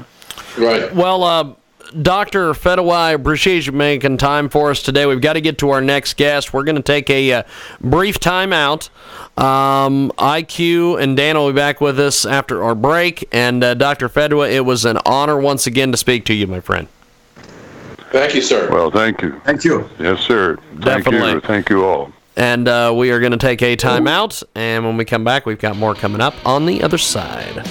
right. 0.58 0.94
Well, 0.94 1.24
uh, 1.24 1.54
Dr. 2.02 2.54
Fedwa, 2.54 2.94
I 2.94 3.12
appreciate 3.12 3.66
you 3.66 3.72
making 3.72 4.18
time 4.18 4.50
for 4.50 4.72
us 4.72 4.82
today. 4.84 5.06
We've 5.06 5.22
got 5.22 5.34
to 5.34 5.42
get 5.42 5.58
to 5.60 5.70
our 5.70 5.82
next 5.82 6.18
guest. 6.18 6.54
We're 6.54 6.64
going 6.64 6.76
to 6.76 6.82
take 6.82 7.10
a 7.10 7.32
uh, 7.32 7.44
brief 7.80 8.20
time 8.20 8.52
out. 8.52 8.90
Um, 9.38 10.12
IQ 10.18 11.02
and 11.02 11.16
Dan 11.16 11.38
will 11.38 11.52
be 11.52 11.56
back 11.56 11.80
with 11.80 12.00
us 12.00 12.26
after 12.26 12.64
our 12.64 12.76
break. 12.76 13.28
And 13.32 13.64
uh, 13.64 13.74
Dr. 13.76 14.10
Fedwa, 14.10 14.52
it 14.52 14.62
was 14.62 14.86
an 14.86 14.98
honor 15.06 15.40
once 15.40 15.68
again 15.68 15.92
to 15.92 15.98
speak 15.98 16.26
to 16.26 16.34
you, 16.34 16.48
my 16.48 16.60
friend. 16.60 16.88
Thank 18.12 18.36
you, 18.36 18.42
sir. 18.42 18.70
Well, 18.72 18.90
thank 18.90 19.22
you. 19.22 19.40
Thank 19.46 19.64
you. 19.64 19.90
Yes, 20.00 20.22
sir. 20.22 20.58
Thank 20.82 21.06
Definitely. 21.06 21.34
you. 21.34 21.40
Thank 21.42 21.70
you 21.70 21.86
all. 21.86 22.12
And 22.36 22.68
uh, 22.68 22.94
we 22.96 23.12
are 23.12 23.20
going 23.20 23.32
to 23.32 23.38
take 23.38 23.62
a 23.62 23.76
time 23.76 24.08
out. 24.08 24.44
And 24.56 24.86
when 24.86 24.98
we 24.98 25.06
come 25.06 25.24
back, 25.24 25.46
we've 25.46 25.60
got 25.60 25.76
more 25.76 25.96
coming 25.96 26.22
up 26.22 26.36
on 26.46 26.66
the 26.66 26.84
other 26.84 26.98
side. 26.98 27.66